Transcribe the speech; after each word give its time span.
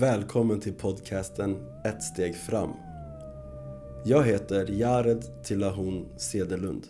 Välkommen 0.00 0.60
till 0.60 0.72
podcasten 0.72 1.56
Ett 1.84 2.02
steg 2.02 2.36
fram. 2.36 2.70
Jag 4.04 4.24
heter 4.24 4.66
Jared 4.70 5.24
Tillahon 5.44 6.06
Sedelund 6.16 6.86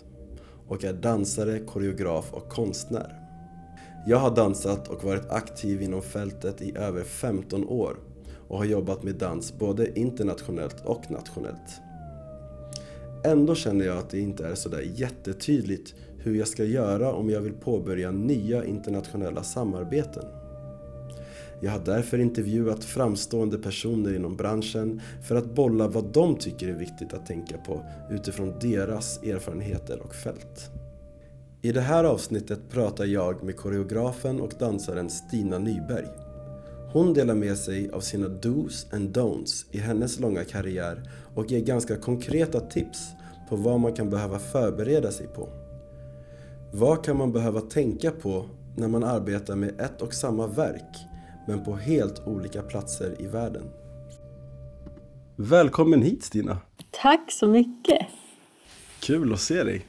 och 0.67 0.85
är 0.85 0.93
dansare, 0.93 1.59
koreograf 1.59 2.33
och 2.33 2.49
konstnär. 2.49 3.21
Jag 4.07 4.19
har 4.19 4.37
dansat 4.37 4.89
och 4.89 5.05
varit 5.05 5.31
aktiv 5.31 5.83
inom 5.83 6.03
fältet 6.03 6.63
i 6.63 6.77
över 6.77 7.05
15 7.05 7.69
år 7.69 7.97
och 8.49 8.59
har 8.59 8.65
jobbat 8.65 9.03
med 9.03 9.15
dans 9.15 9.59
både 9.59 9.99
internationellt 9.99 10.85
och 10.85 11.11
nationellt. 11.11 11.81
Ändå 13.25 13.55
känner 13.55 13.85
jag 13.85 13.99
att 13.99 14.11
det 14.11 14.21
inte 14.21 14.47
är 14.47 14.55
sådär 14.55 14.93
jättetydligt 14.95 15.95
hur 16.19 16.35
jag 16.35 16.49
ska 16.49 16.65
göra 16.65 17.13
om 17.13 17.31
jag 17.31 17.41
vill 17.41 17.55
påbörja 17.55 18.11
nya 18.11 18.65
internationella 18.65 19.43
samarbeten. 19.43 20.25
Jag 21.61 21.73
har 21.73 21.79
därför 21.85 22.19
intervjuat 22.19 22.85
framstående 22.85 23.59
personer 23.59 24.15
inom 24.15 24.37
branschen 24.37 25.01
för 25.23 25.37
att 25.37 25.55
bolla 25.55 25.89
vad 25.89 26.05
de 26.05 26.37
tycker 26.37 26.69
är 26.69 26.73
viktigt 26.73 27.13
att 27.13 27.27
tänka 27.27 27.59
på 27.59 27.85
utifrån 28.11 28.55
deras 28.61 29.23
erfarenheter 29.23 30.01
och 30.01 30.15
fält. 30.15 30.71
I 31.63 31.73
det 31.73 31.81
här 31.81 32.05
avsnittet 32.05 32.61
pratar 32.71 33.05
jag 33.05 33.43
med 33.45 33.57
koreografen 33.57 34.41
och 34.41 34.53
dansaren 34.59 35.11
Stina 35.11 35.59
Nyberg. 35.59 36.07
Hon 36.93 37.15
delar 37.15 37.35
med 37.35 37.59
sig 37.59 37.91
av 37.91 38.01
sina 38.01 38.29
dos 38.29 38.87
and 38.93 39.17
don'ts 39.17 39.65
i 39.71 39.79
hennes 39.79 40.21
långa 40.21 40.45
karriär 40.45 41.11
och 41.35 41.51
ger 41.51 41.61
ganska 41.61 41.97
konkreta 41.97 42.61
tips 42.61 43.09
på 43.49 43.57
vad 43.57 43.81
man 43.81 43.93
kan 43.93 44.11
behöva 44.11 44.39
förbereda 44.39 45.11
sig 45.11 45.27
på. 45.27 45.49
Vad 46.73 47.05
kan 47.05 47.17
man 47.17 47.33
behöva 47.33 47.61
tänka 47.61 48.11
på 48.11 48.47
när 48.77 48.89
man 48.89 49.05
arbetar 49.05 49.57
med 49.57 49.81
ett 49.81 50.03
och 50.03 50.15
samma 50.15 50.47
verk 50.47 51.09
men 51.49 51.65
på 51.65 51.77
helt 51.77 52.27
olika 52.27 52.63
platser 52.63 53.15
i 53.19 53.27
världen? 53.27 53.63
Välkommen 55.37 56.03
hit 56.03 56.25
Stina! 56.25 56.59
Tack 56.91 57.33
så 57.33 57.47
mycket! 57.47 58.07
Kul 59.01 59.33
att 59.33 59.41
se 59.41 59.65
dig! 59.65 59.87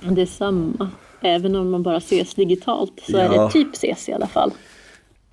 Detsamma. 0.00 0.90
Även 1.20 1.56
om 1.56 1.70
man 1.70 1.82
bara 1.82 1.96
ses 1.96 2.34
digitalt 2.34 3.00
så 3.02 3.12
ja. 3.12 3.18
är 3.18 3.28
det 3.28 3.50
typ 3.52 3.74
ses 3.74 4.08
i 4.08 4.12
alla 4.12 4.26
fall. 4.26 4.52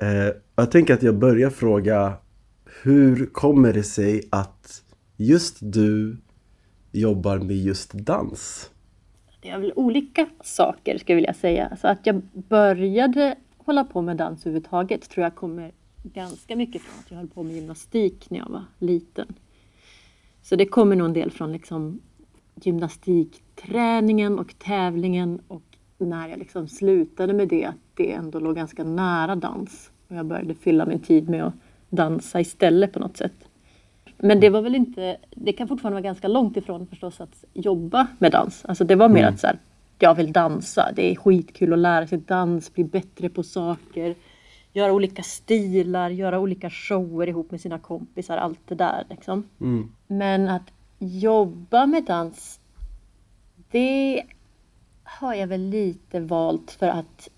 Eh, 0.01 0.35
jag 0.55 0.71
tänker 0.71 0.93
att 0.93 1.03
jag 1.03 1.15
börjar 1.15 1.49
fråga 1.49 2.13
Hur 2.83 3.25
kommer 3.25 3.73
det 3.73 3.83
sig 3.83 4.21
att 4.29 4.83
just 5.17 5.57
du 5.59 6.17
jobbar 6.91 7.37
med 7.37 7.57
just 7.57 7.93
dans? 7.93 8.69
Det 9.41 9.49
är 9.49 9.59
väl 9.59 9.73
olika 9.75 10.27
saker 10.43 10.97
skulle 10.97 11.13
jag 11.13 11.15
vilja 11.15 11.33
säga. 11.33 11.67
Alltså 11.67 11.87
att 11.87 11.99
jag 12.03 12.21
började 12.33 13.35
hålla 13.65 13.83
på 13.83 14.01
med 14.01 14.17
dans 14.17 14.45
överhuvudtaget 14.45 15.09
tror 15.09 15.23
jag 15.23 15.35
kommer 15.35 15.71
ganska 16.03 16.55
mycket 16.55 16.81
från 16.81 16.99
att 16.99 17.11
jag 17.11 17.17
höll 17.17 17.27
på 17.27 17.43
med 17.43 17.55
gymnastik 17.55 18.29
när 18.29 18.39
jag 18.39 18.49
var 18.49 18.63
liten. 18.79 19.27
Så 20.41 20.55
det 20.55 20.65
kommer 20.65 20.95
nog 20.95 21.07
en 21.07 21.13
del 21.13 21.31
från 21.31 21.51
liksom 21.51 21.99
gymnastikträningen 22.55 24.39
och 24.39 24.59
tävlingen 24.59 25.41
och 25.47 25.63
när 25.97 26.27
jag 26.27 26.39
liksom 26.39 26.67
slutade 26.67 27.33
med 27.33 27.47
det, 27.47 27.65
att 27.65 27.75
det 27.93 28.11
ändå 28.11 28.39
låg 28.39 28.55
ganska 28.55 28.83
nära 28.83 29.35
dans. 29.35 29.91
Och 30.07 30.15
jag 30.15 30.25
började 30.25 30.55
fylla 30.55 30.85
min 30.85 30.99
tid 30.99 31.29
med 31.29 31.43
att 31.43 31.53
dansa 31.89 32.39
istället 32.41 32.93
på 32.93 32.99
något 32.99 33.17
sätt. 33.17 33.49
Men 34.17 34.39
det 34.39 34.49
var 34.49 34.61
väl 34.61 34.75
inte, 34.75 35.17
det 35.31 35.53
kan 35.53 35.67
fortfarande 35.67 35.95
vara 35.95 36.03
ganska 36.03 36.27
långt 36.27 36.57
ifrån 36.57 36.87
förstås 36.87 37.21
att 37.21 37.45
jobba 37.53 38.07
med 38.19 38.31
dans. 38.31 38.65
Alltså 38.65 38.83
det 38.83 38.95
var 38.95 39.09
mer 39.09 39.21
mm. 39.21 39.33
att 39.33 39.39
så 39.39 39.47
här, 39.47 39.57
jag 39.99 40.15
vill 40.15 40.33
dansa. 40.33 40.91
Det 40.95 41.11
är 41.11 41.15
skitkul 41.15 41.73
att 41.73 41.79
lära 41.79 42.07
sig 42.07 42.17
dans, 42.17 42.73
bli 42.73 42.83
bättre 42.83 43.29
på 43.29 43.43
saker, 43.43 44.15
göra 44.73 44.93
olika 44.93 45.23
stilar, 45.23 46.09
göra 46.09 46.39
olika 46.39 46.69
shower 46.69 47.29
ihop 47.29 47.51
med 47.51 47.61
sina 47.61 47.79
kompisar, 47.79 48.37
allt 48.37 48.59
det 48.67 48.75
där 48.75 49.05
liksom. 49.09 49.43
Mm. 49.61 49.91
Men 50.07 50.49
att 50.49 50.71
jobba 50.99 51.85
med 51.85 52.03
dans, 52.03 52.59
det 53.71 54.23
har 55.03 55.33
jag 55.33 55.47
väl 55.47 55.61
lite 55.61 56.19
valt 56.19 56.71
för 56.71 56.87
att 56.87 57.29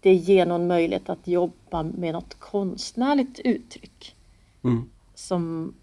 det 0.00 0.14
ger 0.14 0.46
någon 0.46 0.66
möjlighet 0.66 1.08
att 1.08 1.28
jobba 1.28 1.82
med 1.82 2.12
något 2.12 2.34
konstnärligt 2.34 3.38
uttryck. 3.38 4.16
Mm. 4.64 4.90
Som, 5.14 5.74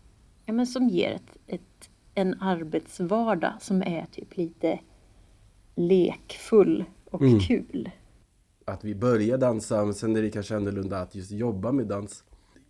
ja, 0.45 0.53
men 0.53 0.67
som 0.67 0.89
ger 0.89 1.11
ett, 1.11 1.37
ett, 1.47 1.89
en 2.15 2.41
arbetsvardag 2.41 3.53
som 3.59 3.81
är 3.81 4.05
typ 4.11 4.37
lite 4.37 4.79
lekfull 5.75 6.85
och 7.11 7.21
mm. 7.21 7.39
kul. 7.39 7.89
Att 8.65 8.83
vi 8.83 8.95
börjar 8.95 9.37
dansa, 9.37 9.85
men 9.85 9.93
sen 9.93 10.15
är 10.15 10.21
det 10.21 10.29
kanske 10.29 10.55
annorlunda 10.55 10.99
att 10.99 11.15
just 11.15 11.31
jobba 11.31 11.71
med 11.71 11.87
dans. 11.87 12.23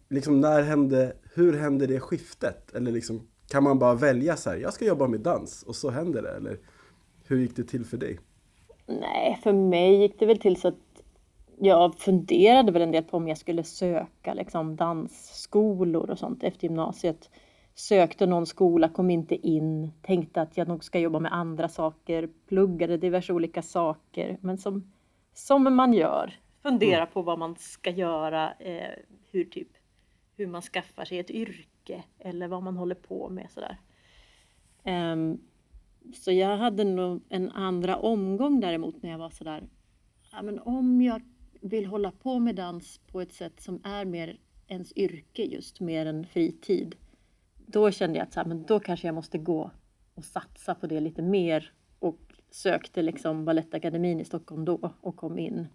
Liksom 0.09 0.41
när 0.41 0.61
hände, 0.63 1.13
hur 1.33 1.57
hände 1.57 1.87
det 1.87 1.99
skiftet? 1.99 2.75
Eller 2.75 2.91
liksom, 2.91 3.27
kan 3.49 3.63
man 3.63 3.79
bara 3.79 3.95
välja 3.95 4.37
så 4.37 4.49
här, 4.49 4.57
jag 4.57 4.73
ska 4.73 4.85
jobba 4.85 5.07
med 5.07 5.19
dans 5.19 5.63
och 5.63 5.75
så 5.75 5.89
händer 5.89 6.21
det? 6.21 6.35
Eller 6.35 6.57
hur 7.27 7.37
gick 7.37 7.55
det 7.55 7.63
till 7.63 7.85
för 7.85 7.97
dig? 7.97 8.19
Nej, 8.87 9.39
för 9.43 9.53
mig 9.53 10.01
gick 10.01 10.19
det 10.19 10.25
väl 10.25 10.39
till 10.39 10.61
så 10.61 10.67
att 10.67 10.75
jag 11.59 11.95
funderade 11.95 12.71
väl 12.71 12.81
en 12.81 12.91
del 12.91 13.03
på 13.03 13.17
om 13.17 13.27
jag 13.27 13.37
skulle 13.37 13.63
söka 13.63 14.33
liksom 14.33 14.75
dansskolor 14.75 16.09
och 16.09 16.19
sånt 16.19 16.43
efter 16.43 16.67
gymnasiet. 16.67 17.29
Sökte 17.77 18.25
någon 18.25 18.45
skola, 18.45 18.89
kom 18.89 19.09
inte 19.09 19.47
in, 19.47 19.91
tänkte 20.01 20.41
att 20.41 20.57
jag 20.57 20.67
nog 20.67 20.83
ska 20.83 20.99
jobba 20.99 21.19
med 21.19 21.33
andra 21.33 21.69
saker, 21.69 22.29
pluggade 22.47 22.97
diverse 22.97 23.33
olika 23.33 23.61
saker. 23.61 24.37
Men 24.41 24.57
som, 24.57 24.91
som 25.33 25.75
man 25.75 25.93
gör, 25.93 26.39
fundera 26.61 27.01
mm. 27.01 27.09
på 27.13 27.21
vad 27.21 27.39
man 27.39 27.55
ska 27.55 27.89
göra, 27.89 28.53
eh, 28.53 28.89
hur, 29.31 29.45
typ, 29.45 29.67
hur 30.37 30.47
man 30.47 30.61
skaffar 30.61 31.05
sig 31.05 31.19
ett 31.19 31.31
yrke 31.31 32.03
eller 32.19 32.47
vad 32.47 32.63
man 32.63 32.77
håller 32.77 32.95
på 32.95 33.29
med 33.29 33.51
sådär. 33.51 33.77
Um, 34.83 35.41
så 36.13 36.31
jag 36.31 36.57
hade 36.57 36.83
nog 36.83 37.21
en 37.29 37.51
andra 37.51 37.97
omgång 37.97 38.59
däremot 38.59 39.03
när 39.03 39.09
jag 39.09 39.17
var 39.17 39.29
sådär, 39.29 39.63
ja 40.31 40.41
men 40.41 40.59
om 40.59 41.01
jag 41.01 41.21
vill 41.61 41.85
hålla 41.85 42.11
på 42.11 42.39
med 42.39 42.55
dans 42.55 42.99
på 43.11 43.21
ett 43.21 43.33
sätt 43.33 43.61
som 43.61 43.81
är 43.83 44.05
mer 44.05 44.37
ens 44.67 44.97
yrke 44.97 45.43
just, 45.43 45.79
mer 45.79 46.05
än 46.05 46.25
fritid. 46.25 46.95
Då 47.67 47.91
kände 47.91 48.17
jag 48.17 48.23
att 48.23 48.33
så 48.33 48.39
här, 48.39 48.47
men 48.47 48.63
då 48.63 48.79
kanske 48.79 49.07
jag 49.07 49.15
måste 49.15 49.37
gå 49.37 49.71
och 50.13 50.25
satsa 50.25 50.75
på 50.75 50.87
det 50.87 50.99
lite 50.99 51.21
mer 51.21 51.71
och 51.99 52.19
sökte 52.49 53.01
liksom 53.01 53.45
Balettakademin 53.45 54.19
i 54.19 54.25
Stockholm 54.25 54.65
då 54.65 54.93
och 55.01 55.15
kom 55.15 55.39
in. 55.39 55.67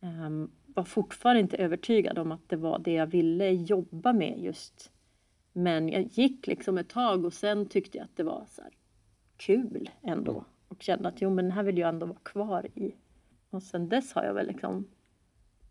Um, 0.00 0.50
var 0.66 0.84
fortfarande 0.84 1.40
inte 1.40 1.56
övertygad 1.56 2.18
om 2.18 2.32
att 2.32 2.48
det 2.48 2.56
var 2.56 2.78
det 2.78 2.92
jag 2.92 3.06
ville 3.06 3.50
jobba 3.50 4.12
med 4.12 4.38
just. 4.38 4.92
Men 5.52 5.88
jag 5.88 6.02
gick 6.02 6.46
liksom 6.46 6.78
ett 6.78 6.88
tag 6.88 7.24
och 7.24 7.32
sen 7.32 7.66
tyckte 7.66 7.98
jag 7.98 8.04
att 8.04 8.16
det 8.16 8.22
var 8.22 8.46
så 8.48 8.62
här, 8.62 8.72
kul 9.36 9.90
ändå 10.02 10.44
och 10.68 10.82
kände 10.82 11.08
att 11.08 11.22
jo 11.22 11.30
men 11.30 11.44
den 11.44 11.52
här 11.52 11.62
vill 11.62 11.78
jag 11.78 11.88
ändå 11.88 12.06
vara 12.06 12.18
kvar 12.18 12.66
i. 12.74 12.94
Och 13.50 13.62
sen 13.62 13.88
dess 13.88 14.12
har 14.12 14.24
jag 14.24 14.34
väl 14.34 14.46
liksom 14.46 14.88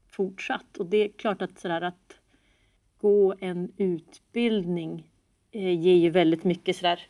fortsatt 0.08 0.78
och 0.78 0.86
det 0.86 0.98
är 0.98 1.10
klart 1.10 1.42
att 1.42 1.60
sådär 1.60 1.82
att 1.82 2.20
gå 2.98 3.36
en 3.40 3.72
utbildning 3.78 5.12
ger 5.52 5.96
ju 5.96 6.10
väldigt 6.10 6.44
mycket 6.44 6.76
sådär 6.76 7.08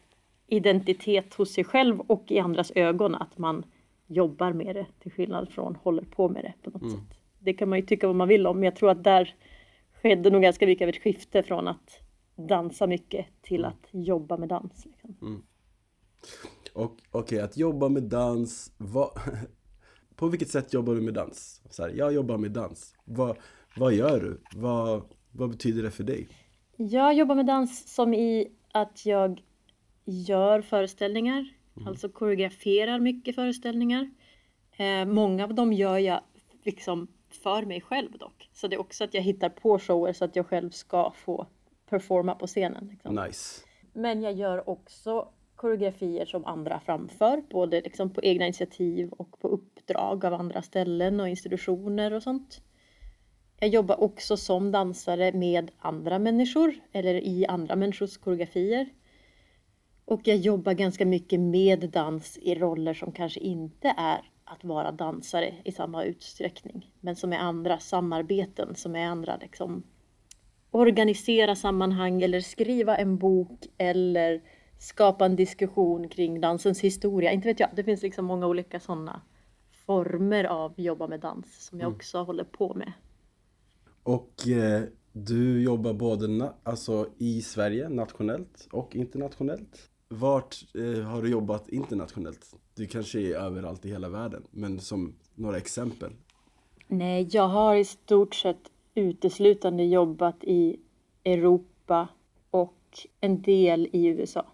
identitet 0.47 1.33
hos 1.33 1.53
sig 1.53 1.63
själv 1.63 1.99
och 1.99 2.23
i 2.27 2.39
andras 2.39 2.71
ögon 2.75 3.15
att 3.15 3.37
man 3.37 3.65
jobbar 4.07 4.53
med 4.53 4.75
det 4.75 4.87
till 4.99 5.11
skillnad 5.11 5.49
från 5.49 5.75
håller 5.75 6.03
på 6.03 6.29
med 6.29 6.43
det 6.43 6.53
på 6.63 6.69
något 6.69 6.81
mm. 6.81 6.95
sätt. 6.95 7.19
Det 7.39 7.53
kan 7.53 7.69
man 7.69 7.79
ju 7.79 7.85
tycka 7.85 8.07
vad 8.07 8.15
man 8.15 8.27
vill 8.27 8.47
om 8.47 8.55
men 8.55 8.63
jag 8.63 8.75
tror 8.75 8.89
att 8.89 9.03
där 9.03 9.35
skedde 10.01 10.29
nog 10.29 10.41
ganska 10.41 10.65
mycket 10.65 10.85
av 10.85 10.89
ett 10.89 11.03
skifte 11.03 11.43
från 11.43 11.67
att 11.67 11.99
dansa 12.35 12.87
mycket 12.87 13.25
till 13.41 13.65
mm. 13.65 13.71
att 13.71 13.87
jobba 13.91 14.37
med 14.37 14.49
dans. 14.49 14.85
Liksom. 14.85 15.15
Mm. 15.21 15.41
Och 16.73 16.97
okej, 17.11 17.19
okay, 17.21 17.39
att 17.39 17.57
jobba 17.57 17.89
med 17.89 18.03
dans, 18.03 18.73
vad, 18.77 19.09
på 20.15 20.27
vilket 20.27 20.49
sätt 20.49 20.73
jobbar 20.73 20.95
du 20.95 21.01
med 21.01 21.13
dans? 21.13 21.61
Så 21.69 21.83
här, 21.83 21.89
jag 21.95 22.13
jobbar 22.13 22.37
med 22.37 22.51
dans. 22.51 22.95
Vad, 23.05 23.37
vad 23.77 23.93
gör 23.93 24.19
du? 24.19 24.59
Vad, 24.59 25.03
vad 25.31 25.49
betyder 25.49 25.83
det 25.83 25.91
för 25.91 26.03
dig? 26.03 26.27
Jag 26.81 27.13
jobbar 27.13 27.35
med 27.35 27.45
dans 27.45 27.93
som 27.93 28.13
i 28.13 28.47
att 28.71 29.05
jag 29.05 29.41
gör 30.05 30.61
föreställningar, 30.61 31.53
mm. 31.77 31.87
alltså 31.87 32.09
koreograferar 32.09 32.99
mycket 32.99 33.35
föreställningar. 33.35 34.11
Eh, 34.77 35.05
många 35.05 35.43
av 35.43 35.53
dem 35.53 35.73
gör 35.73 35.97
jag 35.97 36.21
liksom 36.63 37.07
för 37.29 37.65
mig 37.65 37.81
själv 37.81 38.11
dock. 38.11 38.49
Så 38.53 38.67
det 38.67 38.75
är 38.75 38.79
också 38.79 39.03
att 39.03 39.13
jag 39.13 39.21
hittar 39.21 39.49
på 39.49 39.79
shower 39.79 40.13
så 40.13 40.25
att 40.25 40.35
jag 40.35 40.47
själv 40.47 40.69
ska 40.69 41.11
få 41.11 41.47
performa 41.89 42.35
på 42.35 42.47
scenen. 42.47 42.87
Liksom. 42.91 43.15
Nice. 43.15 43.65
Men 43.93 44.21
jag 44.21 44.33
gör 44.33 44.69
också 44.69 45.27
koreografier 45.55 46.25
som 46.25 46.45
andra 46.45 46.79
framför, 46.79 47.43
både 47.49 47.81
liksom 47.81 48.09
på 48.09 48.21
egna 48.23 48.45
initiativ 48.45 49.11
och 49.11 49.39
på 49.39 49.47
uppdrag 49.47 50.25
av 50.25 50.33
andra 50.33 50.61
ställen 50.61 51.19
och 51.19 51.29
institutioner 51.29 52.13
och 52.13 52.23
sånt. 52.23 52.61
Jag 53.59 53.69
jobbar 53.69 54.03
också 54.03 54.37
som 54.37 54.71
dansare 54.71 55.33
med 55.33 55.71
andra 55.79 56.19
människor 56.19 56.73
eller 56.91 57.13
i 57.13 57.45
andra 57.45 57.75
människors 57.75 58.17
koreografier. 58.17 58.89
Och 60.05 60.21
jag 60.23 60.37
jobbar 60.37 60.73
ganska 60.73 61.05
mycket 61.05 61.39
med 61.39 61.89
dans 61.89 62.37
i 62.37 62.55
roller 62.55 62.93
som 62.93 63.11
kanske 63.11 63.39
inte 63.39 63.93
är 63.97 64.21
att 64.43 64.63
vara 64.63 64.91
dansare 64.91 65.55
i 65.63 65.71
samma 65.71 66.03
utsträckning, 66.03 66.91
men 66.99 67.15
som 67.15 67.33
är 67.33 67.37
andra 67.37 67.79
samarbeten, 67.79 68.75
som 68.75 68.95
är 68.95 69.05
andra 69.05 69.37
liksom 69.37 69.83
organisera 70.71 71.55
sammanhang 71.55 72.21
eller 72.21 72.41
skriva 72.41 72.97
en 72.97 73.17
bok 73.17 73.67
eller 73.77 74.41
skapa 74.79 75.25
en 75.25 75.35
diskussion 75.35 76.09
kring 76.09 76.41
dansens 76.41 76.81
historia. 76.81 77.31
Inte 77.31 77.47
vet 77.47 77.59
jag, 77.59 77.69
det 77.75 77.83
finns 77.83 78.01
liksom 78.01 78.25
många 78.25 78.47
olika 78.47 78.79
sådana 78.79 79.21
former 79.85 80.43
av 80.43 80.73
jobba 80.77 81.07
med 81.07 81.19
dans 81.19 81.65
som 81.65 81.79
jag 81.79 81.87
mm. 81.87 81.95
också 81.95 82.23
håller 82.23 82.43
på 82.43 82.73
med. 82.73 82.93
Och 84.03 84.47
eh, 84.47 84.83
du 85.13 85.61
jobbar 85.61 85.93
både 85.93 86.53
alltså 86.63 87.07
i 87.17 87.41
Sverige, 87.41 87.89
nationellt 87.89 88.67
och 88.71 88.95
internationellt. 88.95 89.89
Vart 90.07 90.55
eh, 90.75 91.03
har 91.03 91.21
du 91.21 91.29
jobbat 91.29 91.69
internationellt? 91.69 92.55
Du 92.75 92.87
kanske 92.87 93.19
är 93.19 93.35
överallt 93.35 93.85
i 93.85 93.89
hela 93.89 94.09
världen, 94.09 94.43
men 94.51 94.79
som 94.79 95.15
några 95.35 95.57
exempel. 95.57 96.11
Nej, 96.87 97.27
jag 97.31 97.47
har 97.47 97.75
i 97.75 97.85
stort 97.85 98.35
sett 98.35 98.71
uteslutande 98.95 99.83
jobbat 99.83 100.43
i 100.43 100.79
Europa 101.23 102.07
och 102.51 103.07
en 103.21 103.41
del 103.41 103.89
i 103.91 104.05
USA. 104.05 104.45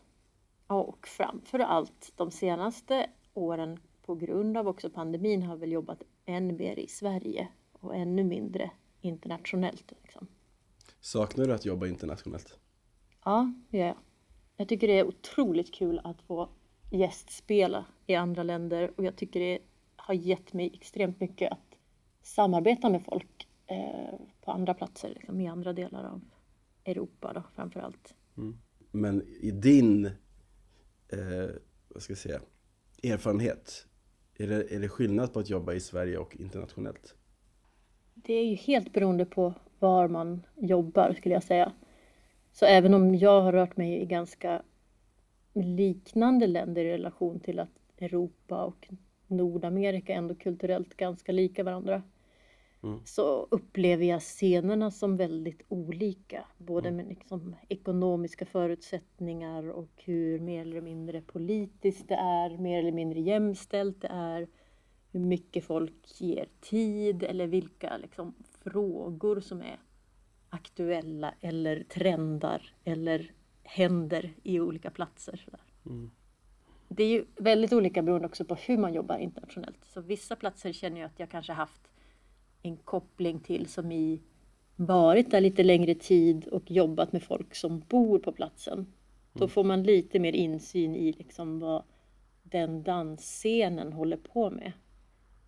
Och 0.68 1.08
framför 1.08 1.60
allt 1.60 2.14
de 2.16 2.32
senaste 2.32 3.10
åren 3.34 3.80
på 4.06 4.16
grund 4.16 4.58
av 4.58 4.68
också 4.68 4.90
pandemin 4.90 5.44
har 5.44 5.56
väl 5.56 5.72
jobbat 5.72 6.04
än 6.26 6.58
mer 6.58 6.80
i 6.80 6.88
Sverige 6.88 7.48
och 7.72 7.96
ännu 7.96 8.24
mindre 8.24 8.72
internationellt. 9.06 9.94
Liksom. 10.04 10.28
Saknar 11.00 11.46
du 11.46 11.54
att 11.54 11.66
jobba 11.66 11.88
internationellt? 11.88 12.60
Ja, 13.26 13.54
det 13.70 13.78
gör 13.78 13.86
jag. 13.86 13.98
Jag 14.58 14.68
tycker 14.68 14.88
det 14.88 15.00
är 15.00 15.08
otroligt 15.08 15.74
kul 15.74 16.02
att 16.04 16.22
få 16.22 16.50
gästspela 16.92 17.86
i 18.06 18.16
andra 18.16 18.44
länder 18.44 18.92
och 18.98 19.04
jag 19.06 19.16
tycker 19.16 19.40
det 19.40 19.60
har 19.96 20.14
gett 20.14 20.54
mig 20.54 20.72
extremt 20.74 21.20
mycket 21.20 21.52
att 21.52 21.78
samarbeta 22.22 22.90
med 22.90 23.04
folk 23.06 23.48
eh, 23.68 24.20
på 24.42 24.52
andra 24.52 24.74
platser, 24.74 25.10
liksom, 25.10 25.42
i 25.42 25.48
andra 25.48 25.74
delar 25.74 26.04
av 26.04 26.22
Europa 26.86 27.34
då, 27.34 27.44
framför 27.56 27.80
allt. 27.80 28.14
Mm. 28.38 28.58
Men 28.92 29.22
i 29.42 29.52
din 29.52 30.06
eh, 31.10 31.50
vad 31.96 32.04
ska 32.04 32.12
jag 32.12 32.18
säga, 32.18 32.42
erfarenhet, 33.04 33.88
är 34.38 34.48
det, 34.48 34.76
är 34.76 34.80
det 34.80 34.90
skillnad 34.90 35.34
på 35.34 35.40
att 35.40 35.50
jobba 35.50 35.74
i 35.74 35.80
Sverige 35.80 36.18
och 36.18 36.36
internationellt? 36.36 37.16
Det 38.16 38.34
är 38.34 38.46
ju 38.46 38.56
helt 38.56 38.94
beroende 38.94 39.26
på 39.26 39.54
var 39.80 40.08
man 40.08 40.46
jobbar 40.56 41.14
skulle 41.14 41.36
jag 41.36 41.44
säga. 41.44 41.72
Så 42.52 42.66
även 42.66 42.94
om 42.94 43.16
jag 43.16 43.42
har 43.42 43.52
rört 43.52 43.78
mig 43.78 44.02
i 44.02 44.06
ganska 44.06 44.62
liknande 45.54 46.48
länder 46.48 46.86
i 46.86 46.92
relation 46.92 47.40
till 47.40 47.60
att 47.60 47.70
Europa 47.98 48.64
och 48.66 48.88
Nordamerika 49.28 50.14
ändå 50.14 50.36
kulturellt 50.36 50.98
ganska 50.98 51.32
lika 51.32 51.64
varandra 51.64 52.04
mm. 52.84 53.00
så 53.06 53.48
upplever 53.52 54.06
jag 54.06 54.22
scenerna 54.22 54.92
som 54.92 55.18
väldigt 55.18 55.62
olika. 55.68 56.46
Både 56.58 56.90
mm. 56.90 56.98
med 56.98 57.08
liksom 57.08 57.56
ekonomiska 57.70 58.46
förutsättningar 58.46 59.70
och 59.70 59.92
hur 59.96 60.40
mer 60.40 60.62
eller 60.62 60.82
mindre 60.82 61.22
politiskt 61.22 62.08
det 62.08 62.16
är, 62.16 62.58
mer 62.58 62.80
eller 62.80 62.92
mindre 62.92 63.20
jämställt 63.20 64.02
det 64.02 64.12
är, 64.12 64.48
hur 65.16 65.22
mycket 65.22 65.64
folk 65.64 66.22
ger 66.22 66.48
tid 66.62 67.24
eller 67.24 67.48
vilka 67.48 67.98
liksom, 67.98 68.34
frågor 68.64 69.40
som 69.40 69.62
är 69.62 69.80
aktuella 70.50 71.34
eller 71.42 71.84
trendar 71.84 72.74
eller 72.84 73.32
händer 73.64 74.34
i 74.44 74.60
olika 74.60 74.92
platser. 74.92 75.46
Mm. 75.86 76.12
Det 76.88 77.04
är 77.04 77.08
ju 77.08 77.26
väldigt 77.36 77.74
olika 77.74 78.02
beroende 78.02 78.28
också 78.28 78.46
på 78.46 78.56
hur 78.56 78.78
man 78.78 78.94
jobbar 78.94 79.18
internationellt. 79.18 79.86
Så 79.86 80.02
vissa 80.02 80.36
platser 80.36 80.72
känner 80.72 81.02
jag 81.02 81.08
att 81.08 81.20
jag 81.20 81.30
kanske 81.30 81.54
haft 81.54 81.82
en 82.62 82.78
koppling 82.78 83.40
till 83.40 83.68
som 83.68 83.92
i 83.92 84.22
varit 84.76 85.32
där 85.32 85.42
lite 85.42 85.64
längre 85.64 85.96
tid 85.96 86.48
och 86.48 86.72
jobbat 86.72 87.12
med 87.12 87.24
folk 87.24 87.56
som 87.56 87.80
bor 87.80 88.20
på 88.20 88.32
platsen. 88.32 88.74
Mm. 88.74 88.88
Då 89.34 89.48
får 89.48 89.64
man 89.64 89.84
lite 89.84 90.20
mer 90.20 90.36
insyn 90.36 90.96
i 90.96 91.12
liksom 91.12 91.60
vad 91.60 91.84
den 92.44 92.84
dansscenen 92.84 93.94
håller 93.94 94.18
på 94.18 94.50
med. 94.50 94.72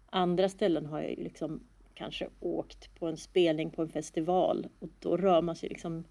Andra 0.09 0.49
ställen 0.49 0.85
har 0.85 1.01
jag 1.01 1.09
ju 1.09 1.23
liksom 1.23 1.59
kanske 1.93 2.29
åkt 2.39 2.99
på 2.99 3.07
en 3.07 3.17
spelning 3.17 3.69
på 3.69 3.81
en 3.81 3.89
festival 3.89 4.67
och 4.79 4.89
då 4.99 5.17
rör 5.17 5.41
man 5.41 5.55
sig 5.55 5.69
liksom 5.69 6.03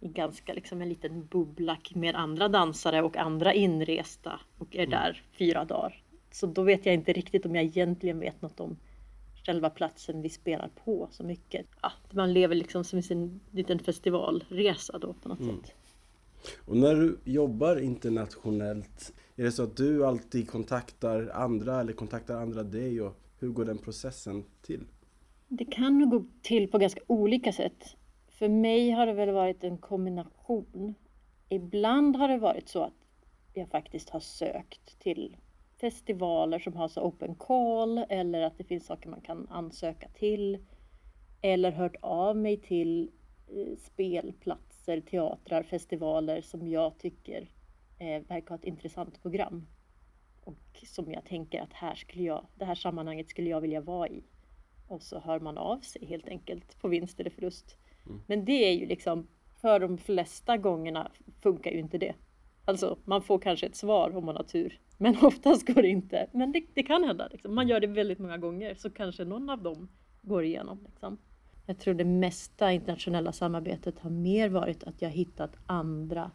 i 0.00 0.08
ganska 0.08 0.52
liksom 0.52 0.82
en 0.82 0.88
liten 0.88 1.26
bubbla 1.26 1.78
med 1.94 2.14
andra 2.14 2.48
dansare 2.48 3.02
och 3.02 3.16
andra 3.16 3.54
inresta 3.54 4.40
och 4.58 4.76
är 4.76 4.78
mm. 4.78 4.90
där 4.90 5.22
fyra 5.32 5.64
dagar. 5.64 6.02
Så 6.30 6.46
då 6.46 6.62
vet 6.62 6.86
jag 6.86 6.94
inte 6.94 7.12
riktigt 7.12 7.46
om 7.46 7.54
jag 7.54 7.64
egentligen 7.64 8.18
vet 8.18 8.42
något 8.42 8.60
om 8.60 8.76
själva 9.46 9.70
platsen 9.70 10.22
vi 10.22 10.28
spelar 10.28 10.70
på 10.84 11.08
så 11.10 11.24
mycket. 11.24 11.66
Ja, 11.82 11.92
man 12.10 12.32
lever 12.32 12.54
liksom 12.54 12.84
som 12.84 12.98
i 12.98 13.02
sin 13.02 13.40
liten 13.50 13.78
festivalresa 13.78 14.98
då 14.98 15.12
på 15.12 15.28
något 15.28 15.40
mm. 15.40 15.56
sätt. 15.56 15.74
Och 16.66 16.76
när 16.76 16.94
du 16.94 17.18
jobbar 17.24 17.76
internationellt, 17.76 19.12
är 19.36 19.44
det 19.44 19.52
så 19.52 19.62
att 19.62 19.76
du 19.76 20.06
alltid 20.06 20.50
kontaktar 20.50 21.30
andra 21.34 21.80
eller 21.80 21.92
kontaktar 21.92 22.34
andra 22.34 22.62
dig 22.62 23.00
och 23.00 23.18
hur 23.42 23.48
går 23.48 23.64
den 23.64 23.78
processen 23.78 24.44
till? 24.62 24.84
Det 25.48 25.64
kan 25.64 25.98
nog 25.98 26.10
gå 26.10 26.24
till 26.42 26.70
på 26.70 26.78
ganska 26.78 27.00
olika 27.06 27.52
sätt. 27.52 27.96
För 28.28 28.48
mig 28.48 28.90
har 28.90 29.06
det 29.06 29.12
väl 29.12 29.30
varit 29.30 29.64
en 29.64 29.78
kombination. 29.78 30.94
Ibland 31.48 32.16
har 32.16 32.28
det 32.28 32.38
varit 32.38 32.68
så 32.68 32.82
att 32.82 32.92
jag 33.54 33.68
faktiskt 33.68 34.10
har 34.10 34.20
sökt 34.20 34.98
till 34.98 35.36
festivaler 35.80 36.58
som 36.58 36.76
har 36.76 36.88
så 36.88 37.02
open 37.02 37.34
call 37.34 37.98
eller 38.08 38.42
att 38.42 38.58
det 38.58 38.64
finns 38.64 38.86
saker 38.86 39.08
man 39.08 39.20
kan 39.20 39.48
ansöka 39.48 40.08
till. 40.08 40.58
Eller 41.40 41.72
hört 41.72 41.96
av 42.00 42.36
mig 42.36 42.56
till 42.56 43.10
eh, 43.48 43.76
spelplatser, 43.78 45.00
teatrar, 45.00 45.62
festivaler 45.62 46.40
som 46.40 46.68
jag 46.68 46.98
tycker 46.98 47.48
eh, 47.98 48.22
verkar 48.28 48.48
ha 48.48 48.56
ett 48.56 48.64
intressant 48.64 49.22
program. 49.22 49.66
Och 50.44 50.84
som 50.86 51.12
jag 51.12 51.24
tänker 51.24 51.62
att 51.62 51.72
här 51.72 51.94
skulle 51.94 52.22
jag, 52.22 52.46
det 52.54 52.64
här 52.64 52.74
sammanhanget 52.74 53.28
skulle 53.28 53.50
jag 53.50 53.60
vilja 53.60 53.80
vara 53.80 54.08
i. 54.08 54.22
Och 54.88 55.02
så 55.02 55.18
hör 55.18 55.40
man 55.40 55.58
av 55.58 55.80
sig 55.80 56.06
helt 56.06 56.28
enkelt 56.28 56.80
på 56.80 56.88
vinst 56.88 57.20
eller 57.20 57.30
förlust. 57.30 57.76
Mm. 58.06 58.20
Men 58.26 58.44
det 58.44 58.68
är 58.68 58.72
ju 58.72 58.86
liksom, 58.86 59.26
för 59.60 59.80
de 59.80 59.98
flesta 59.98 60.56
gångerna 60.56 61.10
funkar 61.40 61.70
ju 61.70 61.78
inte 61.78 61.98
det. 61.98 62.14
Alltså 62.64 62.98
man 63.04 63.22
får 63.22 63.38
kanske 63.38 63.66
ett 63.66 63.76
svar 63.76 64.16
om 64.16 64.24
man 64.24 64.36
har 64.36 64.44
tur. 64.44 64.80
Men 64.98 65.16
oftast 65.22 65.66
går 65.66 65.82
det 65.82 65.88
inte. 65.88 66.26
Men 66.32 66.52
det, 66.52 66.62
det 66.74 66.82
kan 66.82 67.04
hända. 67.04 67.28
Liksom. 67.30 67.54
Man 67.54 67.68
gör 67.68 67.80
det 67.80 67.86
väldigt 67.86 68.18
många 68.18 68.38
gånger 68.38 68.74
så 68.74 68.90
kanske 68.90 69.24
någon 69.24 69.50
av 69.50 69.62
dem 69.62 69.88
går 70.22 70.44
igenom. 70.44 70.78
Liksom. 70.84 71.18
Jag 71.66 71.78
tror 71.78 71.94
det 71.94 72.04
mesta 72.04 72.72
internationella 72.72 73.32
samarbetet 73.32 73.98
har 73.98 74.10
mer 74.10 74.48
varit 74.48 74.84
att 74.84 75.02
jag 75.02 75.10
hittat 75.10 75.56
andra 75.66 76.30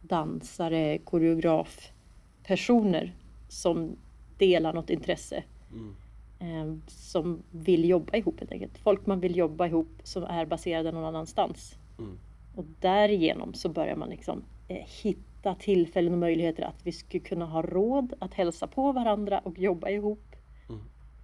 dansare, 0.00 0.98
koreografpersoner 0.98 3.14
som 3.50 3.96
delar 4.38 4.72
något 4.72 4.90
intresse. 4.90 5.42
Mm. 5.72 5.94
Eh, 6.38 6.78
som 6.86 7.42
vill 7.50 7.88
jobba 7.88 8.16
ihop 8.16 8.40
helt 8.40 8.52
enkelt. 8.52 8.78
Folk 8.78 9.06
man 9.06 9.20
vill 9.20 9.36
jobba 9.36 9.66
ihop 9.66 10.00
som 10.02 10.22
är 10.24 10.46
baserade 10.46 10.92
någon 10.92 11.04
annanstans. 11.04 11.78
Mm. 11.98 12.18
Och 12.54 12.64
därigenom 12.80 13.54
så 13.54 13.68
börjar 13.68 13.96
man 13.96 14.08
liksom 14.08 14.42
eh, 14.68 14.86
hitta 15.02 15.54
tillfällen 15.54 16.12
och 16.12 16.18
möjligheter 16.18 16.62
att 16.62 16.86
vi 16.86 16.92
skulle 16.92 17.24
kunna 17.24 17.46
ha 17.46 17.62
råd 17.62 18.14
att 18.18 18.34
hälsa 18.34 18.66
på 18.66 18.92
varandra 18.92 19.38
och 19.38 19.58
jobba 19.58 19.88
ihop. 19.88 20.36
Mm. 20.68 20.80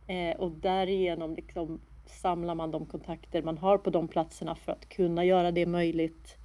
Eh, 0.07 0.37
och 0.37 0.51
därigenom 0.51 1.35
liksom 1.35 1.81
samlar 2.07 2.55
man 2.55 2.71
de 2.71 2.87
kontakter 2.87 3.43
man 3.43 3.59
har 3.59 3.79
på 3.79 3.91
de 3.91 4.09
platserna 4.09 4.55
för 4.55 4.73
att 4.73 4.89
kunna 4.89 5.25
göra 5.25 5.53
det 5.53 5.67
möjligt. 5.67 6.37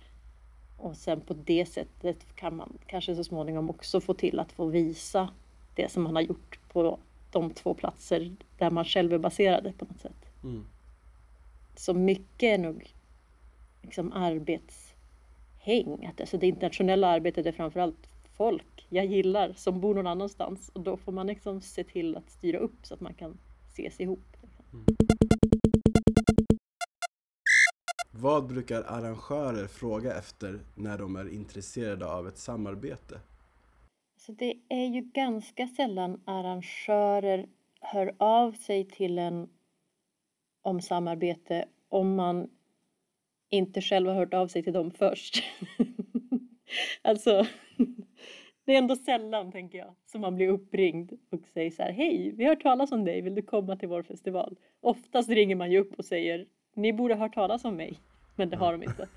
Och 0.77 0.97
sen 0.97 1.21
på 1.21 1.33
det 1.33 1.65
sättet 1.65 2.35
kan 2.35 2.55
man 2.55 2.77
kanske 2.85 3.15
så 3.15 3.23
småningom 3.23 3.69
också 3.69 4.01
få 4.01 4.13
till 4.13 4.39
att 4.39 4.51
få 4.51 4.65
visa 4.65 5.29
det 5.75 5.91
som 5.91 6.03
man 6.03 6.15
har 6.15 6.21
gjort 6.21 6.59
på 6.71 6.99
de 7.31 7.49
två 7.49 7.73
platser 7.73 8.35
där 8.57 8.71
man 8.71 8.85
själv 8.85 9.13
är 9.13 9.17
baserad 9.17 9.73
på 9.77 9.85
något 9.85 10.01
sätt. 10.01 10.25
Mm. 10.43 10.65
Så 11.75 11.93
mycket 11.93 12.43
är 12.43 12.57
nog 12.57 12.93
liksom 13.81 14.13
arbetshäng. 14.13 16.11
Alltså 16.19 16.37
det 16.37 16.47
internationella 16.47 17.07
arbetet 17.07 17.45
är 17.45 17.51
framförallt 17.51 18.07
folk 18.37 18.87
jag 18.89 19.05
gillar 19.05 19.53
som 19.53 19.81
bor 19.81 19.95
någon 19.95 20.07
annanstans 20.07 20.69
och 20.73 20.81
då 20.81 20.97
får 20.97 21.11
man 21.11 21.27
liksom 21.27 21.61
se 21.61 21.83
till 21.83 22.15
att 22.15 22.29
styra 22.29 22.57
upp 22.57 22.85
så 22.85 22.93
att 22.93 23.01
man 23.01 23.13
kan 23.13 23.37
ses 23.69 23.99
ihop. 23.99 24.37
Mm. 24.73 24.85
Vad 28.11 28.47
brukar 28.47 28.83
arrangörer 28.83 29.67
fråga 29.67 30.13
efter 30.13 30.59
när 30.75 30.97
de 30.97 31.15
är 31.15 31.33
intresserade 31.33 32.05
av 32.05 32.27
ett 32.27 32.37
samarbete? 32.37 33.19
Så 34.25 34.31
det 34.31 34.53
är 34.69 34.85
ju 34.85 35.01
ganska 35.01 35.67
sällan 35.67 36.21
arrangörer 36.25 37.47
hör 37.81 38.15
av 38.17 38.51
sig 38.51 38.85
till 38.85 39.19
en 39.19 39.49
om 40.61 40.81
samarbete 40.81 41.65
om 41.89 42.15
man 42.15 42.49
inte 43.49 43.81
själv 43.81 44.07
har 44.07 44.15
hört 44.15 44.33
av 44.33 44.47
sig 44.47 44.63
till 44.63 44.73
dem 44.73 44.91
först. 44.91 45.43
alltså, 47.01 47.45
det 48.65 48.73
är 48.73 48.77
ändå 48.77 48.95
sällan, 48.95 49.51
tänker 49.51 49.77
jag, 49.77 49.95
som 50.05 50.21
man 50.21 50.35
blir 50.35 50.47
uppringd 50.47 51.11
och 51.29 51.47
säger 51.53 51.71
så 51.71 51.83
här, 51.83 51.91
hej, 51.91 52.31
vi 52.35 52.43
har 52.43 52.55
hört 52.55 52.63
talas 52.63 52.91
om 52.91 53.05
dig, 53.05 53.21
vill 53.21 53.35
du 53.35 53.41
komma 53.41 53.75
till 53.75 53.89
vår 53.89 54.03
festival? 54.03 54.57
Oftast 54.81 55.29
ringer 55.29 55.55
man 55.55 55.71
ju 55.71 55.79
upp 55.79 55.99
och 55.99 56.05
säger, 56.05 56.45
ni 56.73 56.93
borde 56.93 57.13
ha 57.13 57.21
hört 57.21 57.33
talas 57.33 57.65
om 57.65 57.75
mig. 57.75 57.99
men 58.35 58.49
det 58.49 58.57
har 58.57 58.71
de 58.71 58.83
inte. 58.83 59.07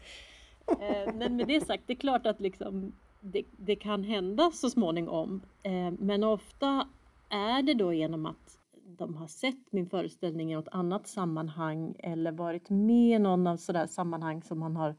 Eh, 0.67 1.15
men 1.15 1.37
med 1.37 1.47
det 1.47 1.61
sagt, 1.61 1.83
det 1.87 1.93
är 1.93 1.97
klart 1.97 2.27
att 2.27 2.41
liksom, 2.41 2.93
det, 3.25 3.45
det 3.57 3.77
kan 3.77 4.05
hända 4.05 4.51
så 4.51 4.71
småningom. 4.71 5.43
Eh, 5.63 5.91
men 5.99 6.25
ofta 6.25 6.89
är 7.29 7.63
det 7.63 7.75
då 7.75 7.93
genom 7.93 8.27
att 8.27 8.59
de 8.87 9.15
har 9.15 9.27
sett 9.27 9.73
min 9.73 9.89
föreställning 9.89 10.53
i 10.53 10.55
något 10.55 10.69
annat 10.73 11.09
sammanhang 11.09 11.95
eller 11.99 12.33
varit 12.33 12.71
med 12.71 13.17
i 13.17 13.19
någon 13.19 13.47
av 13.47 13.57
sådär 13.57 13.87
sammanhang 13.87 14.43
som 14.43 14.59
man 14.59 14.77
har 14.77 14.95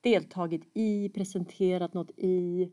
deltagit 0.00 0.70
i, 0.74 1.08
presenterat 1.08 1.94
något 1.94 2.10
i, 2.16 2.72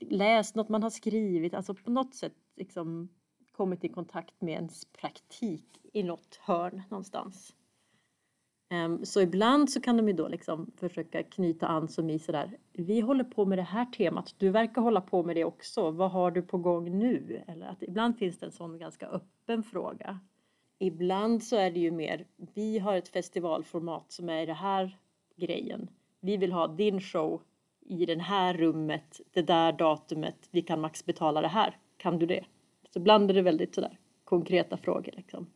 läst 0.00 0.54
något 0.54 0.68
man 0.68 0.82
har 0.82 0.90
skrivit, 0.90 1.54
alltså 1.54 1.74
på 1.74 1.90
något 1.90 2.14
sätt 2.14 2.34
liksom 2.56 3.08
kommit 3.52 3.84
i 3.84 3.88
kontakt 3.88 4.40
med 4.40 4.54
ens 4.54 4.84
praktik 4.84 5.80
i 5.92 6.02
något 6.02 6.36
hörn 6.42 6.82
någonstans. 6.88 7.54
Ehm, 8.72 9.04
så 9.04 9.20
ibland 9.20 9.70
så 9.70 9.80
kan 9.80 9.96
de 9.96 10.08
ju 10.08 10.14
då 10.14 10.28
liksom 10.28 10.70
försöka 10.76 11.22
knyta 11.22 11.66
an 11.66 11.88
som 11.88 12.10
i 12.10 12.18
sådär, 12.18 12.58
vi 12.72 13.00
håller 13.00 13.24
på 13.24 13.44
med 13.44 13.58
det 13.58 13.62
här 13.62 13.84
temat, 13.84 14.34
du 14.38 14.50
verkar 14.50 14.82
hålla 14.82 15.00
på 15.00 15.22
med 15.22 15.36
det 15.36 15.44
också, 15.44 15.90
vad 15.90 16.10
har 16.10 16.30
du 16.30 16.42
på 16.42 16.58
gång 16.58 16.98
nu? 16.98 17.42
Eller 17.46 17.66
att 17.66 17.82
ibland 17.82 18.18
finns 18.18 18.38
det 18.38 18.46
en 18.46 18.52
sån 18.52 18.78
ganska 18.78 19.06
öppen 19.06 19.62
fråga. 19.62 20.20
Ibland 20.78 21.42
så 21.42 21.56
är 21.56 21.70
det 21.70 21.80
ju 21.80 21.90
mer, 21.90 22.26
vi 22.54 22.78
har 22.78 22.96
ett 22.96 23.08
festivalformat 23.08 24.12
som 24.12 24.28
är 24.28 24.42
i 24.42 24.46
det 24.46 24.52
här 24.52 24.98
grejen. 25.36 25.90
Vi 26.20 26.36
vill 26.36 26.52
ha 26.52 26.66
din 26.66 27.00
show 27.00 27.42
i 27.80 28.06
det 28.06 28.22
här 28.22 28.54
rummet, 28.54 29.20
det 29.32 29.42
där 29.42 29.72
datumet, 29.72 30.48
vi 30.50 30.62
kan 30.62 30.80
max 30.80 31.06
betala 31.06 31.40
det 31.40 31.48
här, 31.48 31.76
kan 31.96 32.18
du 32.18 32.26
det? 32.26 32.44
Så 32.90 32.98
ibland 32.98 33.30
är 33.30 33.34
det 33.34 33.42
väldigt 33.42 33.74
sådär 33.74 33.98
konkreta 34.24 34.76
frågor 34.76 35.12
liksom. 35.16 35.46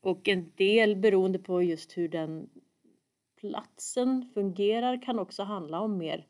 Och 0.00 0.28
en 0.28 0.52
del 0.56 0.96
beroende 0.96 1.38
på 1.38 1.62
just 1.62 1.98
hur 1.98 2.08
den 2.08 2.50
platsen 3.36 4.30
fungerar 4.34 5.02
kan 5.02 5.18
också 5.18 5.42
handla 5.42 5.80
om 5.80 5.98
mer 5.98 6.26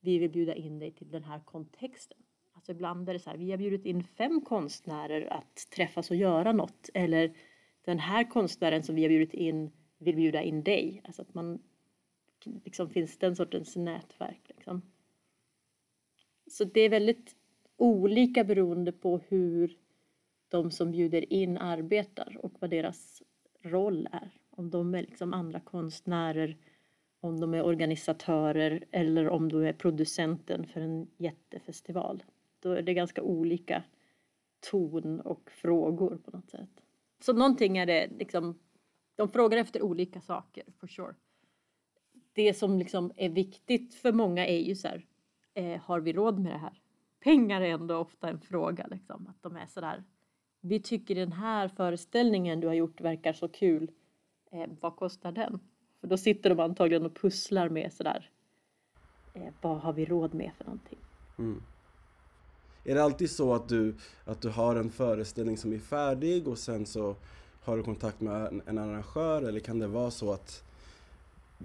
vi 0.00 0.18
vill 0.18 0.30
bjuda 0.30 0.54
in 0.54 0.78
dig 0.78 0.92
till 0.92 1.10
den 1.10 1.24
här 1.24 1.40
kontexten. 1.40 2.18
Alltså 2.52 2.72
ibland 2.72 3.08
är 3.08 3.12
det 3.12 3.20
så 3.20 3.30
här, 3.30 3.36
vi 3.36 3.50
har 3.50 3.58
bjudit 3.58 3.84
in 3.84 4.04
fem 4.04 4.40
konstnärer 4.40 5.32
att 5.32 5.70
träffas 5.70 6.10
och 6.10 6.16
göra 6.16 6.52
något 6.52 6.90
eller 6.94 7.36
den 7.84 7.98
här 7.98 8.24
konstnären 8.24 8.82
som 8.82 8.94
vi 8.94 9.02
har 9.02 9.08
bjudit 9.08 9.34
in 9.34 9.70
vill 9.98 10.16
bjuda 10.16 10.42
in 10.42 10.62
dig. 10.62 11.02
Alltså 11.04 11.22
att 11.22 11.34
man 11.34 11.58
liksom 12.64 12.90
finns 12.90 13.18
den 13.18 13.36
sortens 13.36 13.76
nätverk. 13.76 14.40
Liksom. 14.48 14.82
Så 16.46 16.64
det 16.64 16.80
är 16.80 16.88
väldigt 16.88 17.36
olika 17.76 18.44
beroende 18.44 18.92
på 18.92 19.18
hur 19.28 19.76
de 20.48 20.70
som 20.70 20.90
bjuder 20.90 21.32
in 21.32 21.58
arbetar 21.58 22.36
och 22.42 22.52
vad 22.58 22.70
deras 22.70 23.22
roll 23.62 24.08
är. 24.12 24.30
Om 24.50 24.70
de 24.70 24.94
är 24.94 25.02
liksom 25.02 25.34
andra 25.34 25.60
konstnärer, 25.60 26.56
om 27.20 27.40
de 27.40 27.54
är 27.54 27.62
organisatörer 27.62 28.84
eller 28.90 29.28
om 29.28 29.48
de 29.48 29.64
är 29.64 29.72
producenten 29.72 30.66
för 30.66 30.80
en 30.80 31.10
jättefestival. 31.16 32.24
Då 32.60 32.72
är 32.72 32.82
det 32.82 32.94
ganska 32.94 33.22
olika 33.22 33.84
ton 34.70 35.20
och 35.20 35.50
frågor 35.50 36.18
på 36.24 36.30
något 36.30 36.50
sätt. 36.50 36.80
Så 37.20 37.32
någonting 37.32 37.78
är 37.78 37.86
det 37.86 38.08
liksom, 38.18 38.58
de 39.16 39.28
frågar 39.28 39.58
efter 39.58 39.82
olika 39.82 40.20
saker 40.20 40.64
for 40.78 40.86
sure. 40.86 41.14
Det 42.32 42.54
som 42.54 42.78
liksom 42.78 43.12
är 43.16 43.28
viktigt 43.28 43.94
för 43.94 44.12
många 44.12 44.46
är 44.46 44.60
ju 44.60 44.74
så 44.74 44.88
här, 44.88 45.06
eh, 45.54 45.80
har 45.80 46.00
vi 46.00 46.12
råd 46.12 46.38
med 46.38 46.52
det 46.52 46.58
här? 46.58 46.82
Pengar 47.20 47.60
är 47.60 47.70
ändå 47.70 47.96
ofta 47.96 48.28
en 48.28 48.40
fråga 48.40 48.86
liksom, 48.86 49.26
att 49.26 49.42
de 49.42 49.56
är 49.56 49.66
sådär 49.66 50.04
vi 50.68 50.80
tycker 50.80 51.14
den 51.14 51.32
här 51.32 51.68
föreställningen 51.68 52.60
du 52.60 52.66
har 52.66 52.74
gjort 52.74 53.00
verkar 53.00 53.32
så 53.32 53.48
kul. 53.48 53.90
Eh, 54.50 54.70
vad 54.80 54.96
kostar 54.96 55.32
den? 55.32 55.60
För 56.00 56.08
då 56.08 56.16
sitter 56.16 56.50
de 56.50 56.60
antagligen 56.60 57.06
och 57.06 57.14
pusslar 57.14 57.68
med 57.68 57.92
sådär. 57.92 58.30
Eh, 59.34 59.52
vad 59.60 59.78
har 59.78 59.92
vi 59.92 60.04
råd 60.04 60.34
med 60.34 60.50
för 60.56 60.64
någonting? 60.64 60.98
Mm. 61.38 61.62
Är 62.84 62.94
det 62.94 63.02
alltid 63.02 63.30
så 63.30 63.54
att 63.54 63.68
du, 63.68 63.94
att 64.24 64.40
du 64.40 64.48
har 64.48 64.76
en 64.76 64.90
föreställning 64.90 65.56
som 65.56 65.72
är 65.72 65.78
färdig 65.78 66.48
och 66.48 66.58
sen 66.58 66.86
så 66.86 67.16
har 67.62 67.76
du 67.76 67.82
kontakt 67.82 68.20
med 68.20 68.46
en, 68.46 68.62
en 68.66 68.78
arrangör 68.78 69.42
eller 69.42 69.60
kan 69.60 69.78
det 69.78 69.86
vara 69.86 70.10
så 70.10 70.32
att 70.32 70.64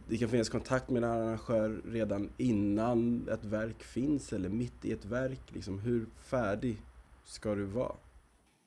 det 0.08 0.18
kan 0.18 0.30
finnas 0.30 0.50
kontakt 0.50 0.90
med 0.90 1.04
en 1.04 1.10
arrangör 1.10 1.82
redan 1.86 2.30
innan 2.38 3.28
ett 3.32 3.46
verk 3.46 3.84
finns 3.84 4.34
eller 4.34 4.50
mitt 4.50 4.86
i 4.86 4.92
ett 4.92 5.06
verk? 5.06 5.42
Liksom, 5.48 5.80
hur 5.80 6.06
färdig 6.18 6.78
ska 7.24 7.56
du 7.56 7.64
vara? 7.64 7.96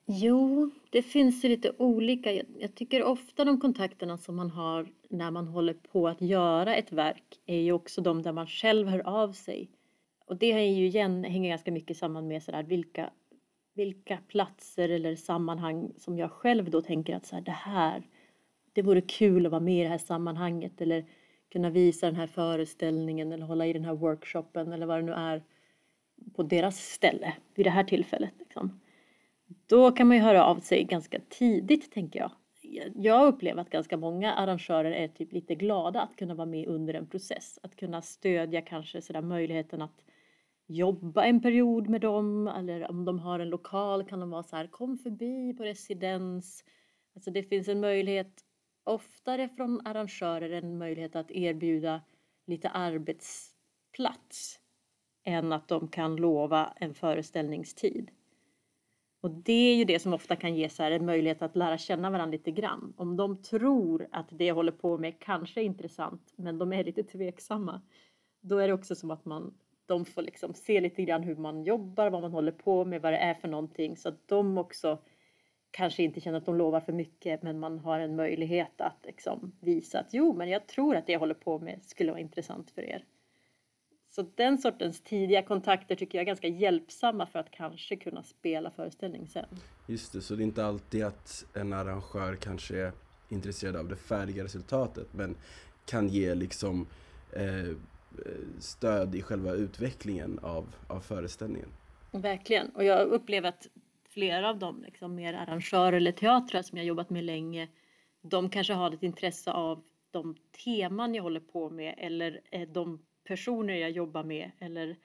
Jo, 0.09 0.69
det 0.89 1.01
finns 1.01 1.45
ju 1.45 1.49
lite 1.49 1.71
olika. 1.77 2.33
Jag, 2.33 2.75
tycker 2.75 3.03
ofta 3.03 3.45
de 3.45 3.59
kontakterna 3.59 4.17
som 4.17 4.35
man 4.35 4.51
har 4.51 4.87
när 5.09 5.31
man 5.31 5.47
håller 5.47 5.73
på 5.73 6.07
att 6.07 6.21
göra 6.21 6.75
ett 6.75 6.91
verk 6.91 7.39
är 7.45 7.59
ju 7.59 7.71
också 7.71 8.01
de 8.01 8.21
där 8.21 8.31
man 8.31 8.47
själv 8.47 8.87
hör 8.87 9.07
av 9.07 9.31
sig. 9.33 9.69
Och 10.25 10.37
det 10.37 10.51
är 10.51 10.59
ju 10.59 10.85
igen, 10.85 11.23
hänger 11.23 11.49
ganska 11.49 11.71
mycket 11.71 11.97
samman 11.97 12.27
med 12.27 12.43
sådär 12.43 12.63
vilka, 12.63 13.09
vilka 13.73 14.17
platser 14.27 14.89
eller 14.89 15.15
sammanhang 15.15 15.91
som 15.97 16.17
jag 16.17 16.31
själv 16.31 16.69
då 16.69 16.81
tänker 16.81 17.15
att 17.15 17.25
så 17.25 17.35
här, 17.35 17.43
det 17.43 17.51
här, 17.51 18.03
det 18.73 18.81
vore 18.81 19.01
kul 19.01 19.45
att 19.45 19.51
vara 19.51 19.61
med 19.61 19.79
i 19.79 19.83
det 19.83 19.89
här 19.89 19.97
sammanhanget 19.97 20.81
eller 20.81 21.05
kunna 21.49 21.69
visa 21.69 22.05
den 22.05 22.15
här 22.15 22.27
föreställningen 22.27 23.31
eller 23.31 23.45
hålla 23.45 23.67
i 23.67 23.73
den 23.73 23.85
här 23.85 23.95
workshopen 23.95 24.73
eller 24.73 24.85
vad 24.85 24.97
det 24.97 25.05
nu 25.05 25.13
är 25.13 25.43
på 26.35 26.43
deras 26.43 26.77
ställe 26.77 27.33
vid 27.55 27.65
det 27.65 27.69
här 27.69 27.83
tillfället. 27.83 28.31
Liksom. 28.39 28.79
Då 29.47 29.91
kan 29.91 30.07
man 30.07 30.17
ju 30.17 30.23
höra 30.23 30.45
av 30.45 30.59
sig 30.59 30.83
ganska 30.83 31.19
tidigt 31.29 31.91
tänker 31.91 32.19
jag. 32.19 32.31
Jag 32.95 33.27
upplever 33.27 33.61
att 33.61 33.69
ganska 33.69 33.97
många 33.97 34.33
arrangörer 34.33 34.91
är 34.91 35.07
typ 35.07 35.33
lite 35.33 35.55
glada 35.55 36.01
att 36.01 36.15
kunna 36.15 36.35
vara 36.35 36.45
med 36.45 36.67
under 36.67 36.93
en 36.93 37.07
process. 37.07 37.59
Att 37.63 37.75
kunna 37.75 38.01
stödja 38.01 38.61
kanske 38.61 39.01
sådär 39.01 39.21
möjligheten 39.21 39.81
att 39.81 40.05
jobba 40.67 41.25
en 41.25 41.41
period 41.41 41.89
med 41.89 42.01
dem 42.01 42.47
eller 42.47 42.91
om 42.91 43.05
de 43.05 43.19
har 43.19 43.39
en 43.39 43.49
lokal 43.49 44.03
kan 44.03 44.19
de 44.19 44.29
vara 44.29 44.43
så 44.43 44.55
här 44.55 44.67
kom 44.67 44.97
förbi 44.97 45.53
på 45.53 45.63
residens. 45.63 46.63
Alltså 47.15 47.31
det 47.31 47.43
finns 47.43 47.67
en 47.67 47.79
möjlighet 47.79 48.43
oftare 48.83 49.49
från 49.49 49.87
arrangörer 49.87 50.49
en 50.49 50.77
möjlighet 50.77 51.15
att 51.15 51.31
erbjuda 51.31 52.01
lite 52.45 52.69
arbetsplats 52.69 54.59
än 55.23 55.51
att 55.53 55.67
de 55.67 55.87
kan 55.87 56.15
lova 56.15 56.73
en 56.75 56.93
föreställningstid. 56.93 58.11
Och 59.21 59.31
det 59.31 59.71
är 59.71 59.75
ju 59.75 59.85
det 59.85 59.99
som 59.99 60.13
ofta 60.13 60.35
kan 60.35 60.55
ge 60.55 60.69
så 60.69 60.83
här 60.83 60.91
en 60.91 61.05
möjlighet 61.05 61.41
att 61.41 61.55
lära 61.55 61.77
känna 61.77 62.09
varandra 62.09 62.31
lite 62.31 62.51
grann. 62.51 62.93
Om 62.97 63.17
de 63.17 63.41
tror 63.41 64.07
att 64.11 64.27
det 64.29 64.45
jag 64.45 64.55
håller 64.55 64.71
på 64.71 64.97
med 64.97 65.19
kanske 65.19 65.61
är 65.61 65.65
intressant, 65.65 66.33
men 66.35 66.57
de 66.57 66.73
är 66.73 66.83
lite 66.83 67.03
tveksamma. 67.03 67.81
Då 68.41 68.57
är 68.57 68.67
det 68.67 68.73
också 68.73 68.95
som 68.95 69.11
att 69.11 69.25
man, 69.25 69.53
de 69.85 70.05
får 70.05 70.21
liksom 70.21 70.53
se 70.53 70.81
lite 70.81 71.03
grann 71.03 71.23
hur 71.23 71.35
man 71.35 71.63
jobbar, 71.63 72.09
vad 72.09 72.21
man 72.21 72.31
håller 72.31 72.51
på 72.51 72.85
med, 72.85 73.01
vad 73.01 73.13
det 73.13 73.17
är 73.17 73.33
för 73.33 73.47
någonting. 73.47 73.97
Så 73.97 74.09
att 74.09 74.27
de 74.27 74.57
också 74.57 74.99
kanske 75.71 76.03
inte 76.03 76.21
känner 76.21 76.37
att 76.37 76.45
de 76.45 76.55
lovar 76.55 76.79
för 76.79 76.93
mycket, 76.93 77.43
men 77.43 77.59
man 77.59 77.79
har 77.79 77.99
en 77.99 78.15
möjlighet 78.15 78.81
att 78.81 79.05
liksom 79.05 79.55
visa 79.61 79.99
att 79.99 80.13
jo, 80.13 80.33
men 80.33 80.49
jag 80.49 80.67
tror 80.67 80.95
att 80.95 81.05
det 81.05 81.13
jag 81.13 81.19
håller 81.19 81.33
på 81.33 81.59
med 81.59 81.79
skulle 81.83 82.11
vara 82.11 82.21
intressant 82.21 82.71
för 82.71 82.81
er. 82.81 83.05
Så 84.09 84.21
den 84.35 84.57
sortens 84.57 85.01
tidiga 85.01 85.41
kontakter 85.41 85.95
tycker 85.95 86.17
jag 86.17 86.21
är 86.21 86.25
ganska 86.25 86.47
hjälpsamma 86.47 87.25
för 87.25 87.39
att 87.39 87.51
kanske 87.51 87.95
kunna 87.95 88.23
spela 88.23 88.71
föreställning 88.71 89.27
sen. 89.27 89.45
Just 89.87 90.13
det, 90.13 90.21
så 90.21 90.35
det 90.35 90.41
är 90.41 90.45
inte 90.45 90.65
alltid 90.65 91.03
att 91.03 91.45
en 91.53 91.73
arrangör 91.73 92.35
kanske 92.35 92.77
är 92.77 92.91
intresserad 93.29 93.75
av 93.75 93.87
det 93.87 93.95
färdiga 93.95 94.43
resultatet 94.43 95.13
men 95.13 95.35
kan 95.85 96.07
ge 96.07 96.35
liksom 96.35 96.87
eh, 97.33 97.75
stöd 98.59 99.15
i 99.15 99.21
själva 99.21 99.51
utvecklingen 99.51 100.39
av, 100.39 100.75
av 100.87 100.99
föreställningen. 100.99 101.69
Verkligen, 102.11 102.69
och 102.69 102.83
jag 102.83 103.07
upplever 103.07 103.49
att 103.49 103.67
flera 104.09 104.49
av 104.49 104.59
dem, 104.59 104.83
liksom 104.85 105.15
mer 105.15 105.33
arrangörer 105.33 105.97
eller 105.97 106.11
teatrar 106.11 106.61
som 106.61 106.77
jag 106.77 106.87
jobbat 106.87 107.09
med 107.09 107.23
länge, 107.23 107.67
de 108.21 108.49
kanske 108.49 108.73
har 108.73 108.91
ett 108.91 109.03
intresse 109.03 109.51
av 109.51 109.83
de 110.11 110.35
teman 110.65 111.15
jag 111.15 111.23
håller 111.23 111.39
på 111.39 111.69
med 111.69 111.95
eller 111.97 112.41
eh, 112.51 112.69
de 112.69 112.99
personer 113.27 113.73
jag 113.73 113.91
jobbar 113.91 114.23
med 114.23 114.51
eller 114.59 114.97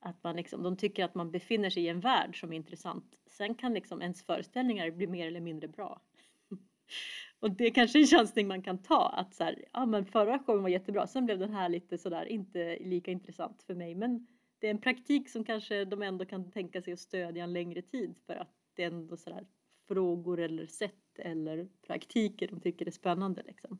att 0.00 0.24
man 0.24 0.36
liksom, 0.36 0.62
de 0.62 0.76
tycker 0.76 1.04
att 1.04 1.14
man 1.14 1.30
befinner 1.30 1.70
sig 1.70 1.82
i 1.84 1.88
en 1.88 2.00
värld 2.00 2.40
som 2.40 2.52
är 2.52 2.56
intressant. 2.56 3.16
Sen 3.26 3.54
kan 3.54 3.74
liksom 3.74 4.02
ens 4.02 4.22
föreställningar 4.22 4.90
bli 4.90 5.06
mer 5.06 5.26
eller 5.26 5.40
mindre 5.40 5.68
bra. 5.68 6.02
Och 7.40 7.50
det 7.50 7.64
är 7.64 7.70
kanske 7.70 7.98
är 7.98 8.00
en 8.00 8.06
chansning 8.06 8.48
man 8.48 8.62
kan 8.62 8.82
ta 8.82 9.08
att 9.08 9.34
så 9.34 9.44
här, 9.44 9.64
ja 9.72 9.86
men 9.86 10.06
förra 10.06 10.38
showen 10.38 10.62
var 10.62 10.68
jättebra, 10.68 11.06
sen 11.06 11.26
blev 11.26 11.38
den 11.38 11.52
här 11.52 11.68
lite 11.68 11.98
sådär 11.98 12.24
inte 12.24 12.78
lika 12.80 13.10
intressant 13.10 13.62
för 13.62 13.74
mig. 13.74 13.94
Men 13.94 14.26
det 14.58 14.66
är 14.66 14.70
en 14.70 14.80
praktik 14.80 15.28
som 15.28 15.44
kanske 15.44 15.84
de 15.84 16.02
ändå 16.02 16.24
kan 16.24 16.50
tänka 16.50 16.82
sig 16.82 16.92
att 16.92 17.00
stödja 17.00 17.44
en 17.44 17.52
längre 17.52 17.82
tid 17.82 18.14
för 18.26 18.34
att 18.34 18.54
det 18.74 18.82
är 18.82 18.86
ändå 18.86 19.16
sådär 19.16 19.46
frågor 19.88 20.40
eller 20.40 20.66
sätt 20.66 21.18
eller 21.18 21.68
praktiker 21.86 22.48
de 22.48 22.60
tycker 22.60 22.86
är 22.86 22.90
spännande 22.90 23.42
liksom 23.42 23.78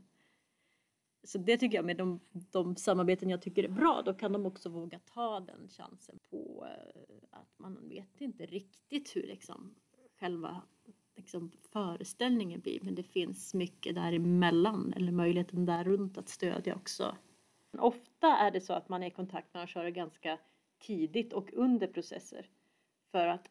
så 1.24 1.38
det 1.38 1.56
tycker 1.56 1.76
jag 1.76 1.84
med 1.84 1.96
de, 1.96 2.20
de 2.32 2.76
samarbeten 2.76 3.30
jag 3.30 3.42
tycker 3.42 3.64
är 3.64 3.68
bra, 3.68 4.02
då 4.04 4.14
kan 4.14 4.32
de 4.32 4.46
också 4.46 4.68
våga 4.68 4.98
ta 4.98 5.40
den 5.40 5.68
chansen 5.68 6.18
på 6.30 6.66
eh, 6.66 7.14
att 7.30 7.58
man 7.58 7.88
vet 7.88 8.20
inte 8.20 8.46
riktigt 8.46 9.16
hur 9.16 9.22
liksom 9.22 9.74
själva 10.20 10.62
liksom 11.16 11.50
föreställningen 11.72 12.60
blir, 12.60 12.78
men 12.82 12.94
det 12.94 13.02
finns 13.02 13.54
mycket 13.54 13.94
däremellan 13.94 14.92
eller 14.96 15.12
möjligheten 15.12 15.66
där 15.66 15.84
runt 15.84 16.18
att 16.18 16.28
stödja 16.28 16.74
också 16.74 17.16
Ofta 17.78 18.36
är 18.36 18.50
det 18.50 18.60
så 18.60 18.72
att 18.72 18.88
man 18.88 19.02
är 19.02 19.06
i 19.06 19.10
kontakt 19.10 19.54
med 19.54 19.60
arrangörer 19.60 19.90
ganska 19.90 20.38
tidigt 20.78 21.32
och 21.32 21.52
under 21.52 21.86
processer. 21.86 22.46
För 23.12 23.26
att 23.26 23.50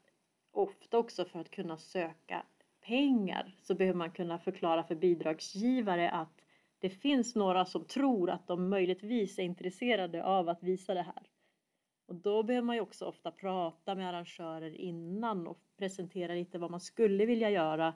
ofta 0.51 0.97
också 0.97 1.25
för 1.25 1.39
att 1.39 1.51
kunna 1.51 1.77
söka 1.77 2.45
pengar 2.81 3.55
så 3.61 3.75
behöver 3.75 3.97
man 3.97 4.11
kunna 4.11 4.39
förklara 4.39 4.83
för 4.83 4.95
bidragsgivare 4.95 6.09
att 6.09 6.38
det 6.79 6.89
finns 6.89 7.35
några 7.35 7.65
som 7.65 7.85
tror 7.85 8.29
att 8.29 8.47
de 8.47 8.69
möjligtvis 8.69 9.39
är 9.39 9.43
intresserade 9.43 10.23
av 10.23 10.49
att 10.49 10.63
visa 10.63 10.93
det 10.93 11.01
här. 11.01 11.23
Och 12.07 12.15
då 12.15 12.43
behöver 12.43 12.65
man 12.65 12.75
ju 12.75 12.81
också 12.81 13.05
ofta 13.05 13.31
prata 13.31 13.95
med 13.95 14.09
arrangörer 14.09 14.75
innan 14.75 15.47
och 15.47 15.59
presentera 15.77 16.33
lite 16.33 16.57
vad 16.57 16.71
man 16.71 16.79
skulle 16.79 17.25
vilja 17.25 17.49
göra 17.49 17.93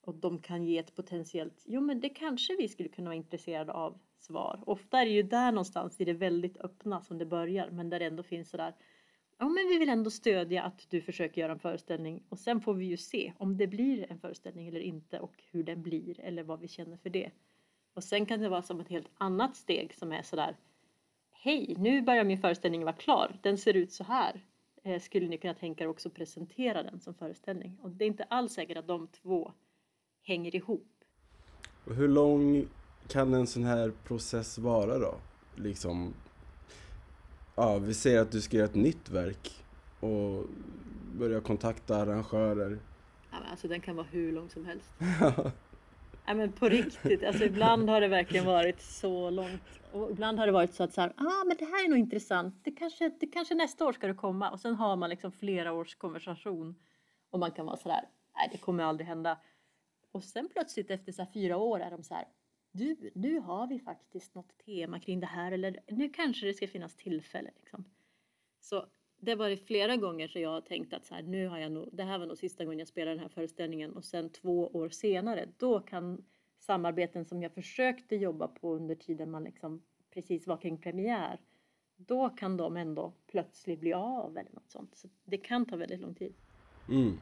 och 0.00 0.14
de 0.14 0.38
kan 0.38 0.64
ge 0.64 0.78
ett 0.78 0.94
potentiellt, 0.94 1.62
jo 1.64 1.80
men 1.80 2.00
det 2.00 2.08
kanske 2.08 2.56
vi 2.56 2.68
skulle 2.68 2.88
kunna 2.88 3.08
vara 3.10 3.16
intresserade 3.16 3.72
av 3.72 3.98
svar. 4.18 4.62
Ofta 4.66 5.00
är 5.00 5.04
det 5.04 5.12
ju 5.12 5.22
där 5.22 5.52
någonstans 5.52 6.00
i 6.00 6.04
det 6.04 6.12
väldigt 6.12 6.56
öppna 6.56 7.02
som 7.02 7.18
det 7.18 7.26
börjar 7.26 7.70
men 7.70 7.90
där 7.90 7.98
det 7.98 8.04
ändå 8.04 8.22
finns 8.22 8.50
sådär 8.50 8.74
ja 9.38 9.48
men 9.48 9.68
vi 9.68 9.78
vill 9.78 9.88
ändå 9.88 10.10
stödja 10.10 10.62
att 10.62 10.90
du 10.90 11.00
försöker 11.00 11.40
göra 11.40 11.52
en 11.52 11.58
föreställning 11.58 12.22
och 12.28 12.38
sen 12.38 12.60
får 12.60 12.74
vi 12.74 12.84
ju 12.84 12.96
se 12.96 13.32
om 13.38 13.56
det 13.56 13.66
blir 13.66 14.10
en 14.10 14.18
föreställning 14.18 14.68
eller 14.68 14.80
inte 14.80 15.20
och 15.20 15.44
hur 15.50 15.64
den 15.64 15.82
blir 15.82 16.20
eller 16.20 16.42
vad 16.42 16.60
vi 16.60 16.68
känner 16.68 16.96
för 16.96 17.10
det. 17.10 17.30
Och 17.94 18.04
sen 18.04 18.26
kan 18.26 18.40
det 18.40 18.48
vara 18.48 18.62
som 18.62 18.80
ett 18.80 18.88
helt 18.88 19.10
annat 19.18 19.56
steg 19.56 19.94
som 19.94 20.12
är 20.12 20.22
sådär 20.22 20.56
Hej, 21.44 21.76
nu 21.78 22.02
börjar 22.02 22.24
min 22.24 22.38
föreställning 22.38 22.84
vara 22.84 22.96
klar. 22.96 23.38
Den 23.42 23.58
ser 23.58 23.74
ut 23.74 23.92
så 23.92 24.04
här. 24.04 24.40
Eh, 24.82 25.00
skulle 25.00 25.28
ni 25.28 25.38
kunna 25.38 25.54
tänka 25.54 25.84
er 25.84 25.88
också 25.88 26.10
presentera 26.10 26.82
den 26.82 27.00
som 27.00 27.14
föreställning? 27.14 27.78
Och 27.82 27.90
det 27.90 28.04
är 28.04 28.06
inte 28.06 28.24
alls 28.24 28.52
säkert 28.52 28.76
att 28.76 28.86
de 28.86 29.06
två 29.06 29.52
hänger 30.22 30.54
ihop. 30.54 30.88
Och 31.84 31.94
hur 31.94 32.08
lång 32.08 32.66
kan 33.08 33.34
en 33.34 33.46
sån 33.46 33.64
här 33.64 33.92
process 34.04 34.58
vara 34.58 34.98
då? 34.98 35.14
Liksom, 35.56 36.14
ja, 37.54 37.78
vi 37.78 37.94
säger 37.94 38.20
att 38.20 38.32
du 38.32 38.40
ska 38.40 38.56
göra 38.56 38.68
ett 38.68 38.74
nytt 38.74 39.10
verk 39.10 39.64
och 40.00 40.44
börja 41.18 41.40
kontakta 41.40 41.96
arrangörer. 41.96 42.78
Ja, 43.30 43.36
alltså 43.50 43.68
den 43.68 43.80
kan 43.80 43.96
vara 43.96 44.06
hur 44.10 44.32
lång 44.32 44.50
som 44.50 44.66
helst. 44.66 44.90
Nej 46.26 46.36
men 46.36 46.52
på 46.52 46.68
riktigt, 46.68 47.24
alltså 47.24 47.44
ibland 47.44 47.88
har 47.90 48.00
det 48.00 48.08
verkligen 48.08 48.44
varit 48.46 48.80
så 48.80 49.30
långt. 49.30 49.62
Och 49.92 50.10
ibland 50.10 50.38
har 50.38 50.46
det 50.46 50.52
varit 50.52 50.74
så 50.74 50.82
att 50.82 50.92
så 50.92 51.00
här, 51.00 51.12
ah, 51.16 51.44
men 51.46 51.56
det 51.56 51.64
här 51.64 51.84
är 51.84 51.88
nog 51.88 51.98
intressant. 51.98 52.64
Det 52.64 52.70
kanske, 52.70 53.08
det 53.20 53.26
kanske 53.26 53.54
nästa 53.54 53.86
år 53.86 53.92
ska 53.92 54.06
det 54.06 54.14
komma. 54.14 54.50
Och 54.50 54.60
sen 54.60 54.74
har 54.74 54.96
man 54.96 55.10
liksom 55.10 55.32
flera 55.32 55.72
års 55.72 55.94
konversation. 55.94 56.74
Och 57.30 57.38
man 57.38 57.50
kan 57.50 57.66
vara 57.66 57.76
så 57.76 57.88
där, 57.88 58.08
nej 58.36 58.48
det 58.52 58.58
kommer 58.58 58.84
aldrig 58.84 59.06
hända. 59.06 59.38
Och 60.12 60.24
sen 60.24 60.48
plötsligt 60.52 60.90
efter 60.90 61.12
så 61.12 61.26
fyra 61.34 61.56
år 61.56 61.80
är 61.80 61.90
de 61.90 62.02
så 62.02 62.14
här, 62.14 62.24
du, 62.72 63.10
nu 63.14 63.40
har 63.40 63.66
vi 63.66 63.78
faktiskt 63.78 64.34
något 64.34 64.58
tema 64.58 65.00
kring 65.00 65.20
det 65.20 65.26
här. 65.26 65.52
Eller 65.52 65.80
nu 65.88 66.08
kanske 66.08 66.46
det 66.46 66.54
ska 66.54 66.68
finnas 66.68 66.96
tillfälle. 66.96 67.50
Liksom. 67.60 67.84
Så 68.60 68.86
det 69.24 69.34
var 69.34 69.48
det 69.48 69.56
flera 69.56 69.96
gånger 69.96 70.28
så 70.28 70.38
jag 70.38 70.66
tänkte 70.66 70.74
tänkt 70.74 70.94
att 70.94 71.06
så 71.06 71.14
här, 71.14 71.22
nu 71.22 71.48
har 71.48 71.58
jag 71.58 71.72
nog, 71.72 71.88
det 71.92 72.02
här 72.02 72.18
var 72.18 72.26
nog 72.26 72.38
sista 72.38 72.64
gången 72.64 72.78
jag 72.78 72.88
spelar 72.88 73.10
den 73.10 73.20
här 73.20 73.28
föreställningen 73.28 73.92
och 73.92 74.04
sen 74.04 74.30
två 74.30 74.66
år 74.66 74.88
senare 74.88 75.48
då 75.58 75.80
kan 75.80 76.24
samarbeten 76.60 77.24
som 77.24 77.42
jag 77.42 77.52
försökte 77.54 78.16
jobba 78.16 78.48
på 78.48 78.74
under 78.74 78.94
tiden 78.94 79.30
man 79.30 79.44
liksom 79.44 79.82
precis 80.14 80.46
var 80.46 80.56
kring 80.56 80.78
premiär 80.78 81.40
då 81.96 82.28
kan 82.28 82.56
de 82.56 82.76
ändå 82.76 83.12
plötsligt 83.30 83.80
bli 83.80 83.92
av 83.92 84.38
eller 84.38 84.52
något 84.52 84.70
sånt. 84.70 84.90
Så 84.94 85.08
det 85.24 85.36
kan 85.36 85.66
ta 85.66 85.76
väldigt 85.76 86.00
lång 86.00 86.14
tid. 86.14 86.34
Mm. 86.88 87.18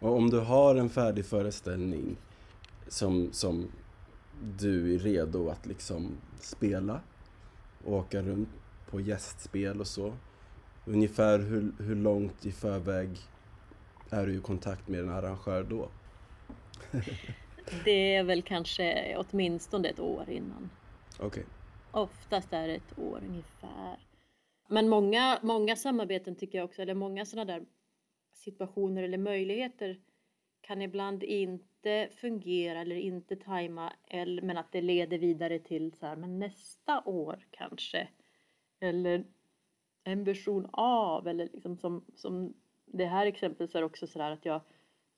Och 0.00 0.16
om 0.16 0.30
du 0.30 0.40
har 0.40 0.74
en 0.76 0.88
färdig 0.88 1.24
föreställning 1.24 2.16
som, 2.88 3.32
som 3.32 3.66
du 4.58 4.94
är 4.94 4.98
redo 4.98 5.48
att 5.48 5.66
liksom 5.66 6.16
spela 6.40 7.00
och 7.84 7.92
åka 7.92 8.22
runt 8.22 8.48
på 8.90 9.00
gästspel 9.00 9.80
och 9.80 9.86
så 9.86 10.12
Ungefär 10.88 11.38
hur, 11.38 11.72
hur 11.78 11.96
långt 11.96 12.46
i 12.46 12.52
förväg 12.52 13.08
är 14.10 14.26
du 14.26 14.34
i 14.36 14.40
kontakt 14.40 14.88
med 14.88 15.00
en 15.00 15.10
arrangör 15.10 15.64
då? 15.64 15.88
det 17.84 18.14
är 18.14 18.24
väl 18.24 18.42
kanske 18.42 19.16
åtminstone 19.16 19.88
ett 19.88 20.00
år 20.00 20.30
innan. 20.30 20.70
Okej. 21.16 21.26
Okay. 21.26 21.44
Oftast 21.90 22.52
är 22.52 22.68
det 22.68 22.74
ett 22.74 22.98
år 22.98 23.22
ungefär. 23.28 23.98
Men 24.68 24.88
många, 24.88 25.38
många 25.42 25.76
samarbeten 25.76 26.36
tycker 26.36 26.58
jag 26.58 26.64
också, 26.64 26.82
eller 26.82 26.94
många 26.94 27.26
sådana 27.26 27.52
där 27.52 27.66
situationer 28.32 29.02
eller 29.02 29.18
möjligheter 29.18 30.00
kan 30.60 30.82
ibland 30.82 31.22
inte 31.22 32.08
fungera 32.16 32.80
eller 32.80 32.96
inte 32.96 33.36
tajma, 33.36 33.92
eller, 34.06 34.42
men 34.42 34.58
att 34.58 34.72
det 34.72 34.80
leder 34.80 35.18
vidare 35.18 35.58
till 35.58 35.92
så 35.92 36.06
här, 36.06 36.16
men 36.16 36.38
nästa 36.38 37.02
år 37.04 37.46
kanske. 37.50 38.08
Eller 38.80 39.24
en 40.08 40.24
version 40.24 40.68
av 40.72 41.28
eller 41.28 41.48
liksom 41.52 41.76
som, 41.76 42.04
som 42.14 42.54
det 42.86 43.06
här 43.06 43.26
exemplet 43.26 43.70
så 43.70 43.78
är 43.78 43.82
det 43.82 43.86
också 43.86 44.06
sådär 44.06 44.30
att 44.30 44.44
jag 44.44 44.60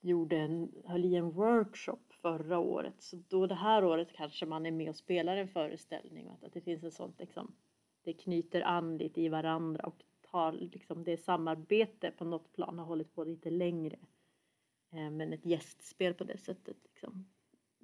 gjorde 0.01 0.37
en, 0.37 0.71
höll 0.85 1.05
i 1.05 1.15
en 1.15 1.31
workshop 1.31 1.99
förra 2.21 2.59
året 2.59 2.95
så 2.99 3.23
då 3.27 3.47
det 3.47 3.55
här 3.55 3.85
året 3.85 4.07
kanske 4.13 4.45
man 4.45 4.65
är 4.65 4.71
med 4.71 4.89
och 4.89 4.95
spelar 4.95 5.37
en 5.37 5.47
föreställning 5.47 6.27
och 6.27 6.43
att 6.43 6.53
det 6.53 6.61
finns 6.61 6.83
ett 6.83 6.93
sånt 6.93 7.19
liksom 7.19 7.55
det 8.03 8.13
knyter 8.13 8.61
an 8.61 8.97
lite 8.97 9.21
i 9.21 9.29
varandra 9.29 9.83
och 9.83 10.03
tar 10.31 10.51
liksom 10.51 11.03
det 11.03 11.17
samarbete 11.17 12.11
på 12.17 12.25
något 12.25 12.53
plan 12.53 12.79
har 12.79 12.85
hållit 12.85 13.15
på 13.15 13.23
lite 13.23 13.49
längre 13.49 13.97
eh, 14.91 15.09
men 15.11 15.33
ett 15.33 15.45
gästspel 15.45 16.13
på 16.13 16.23
det 16.23 16.37
sättet 16.37 16.77
liksom. 16.83 17.25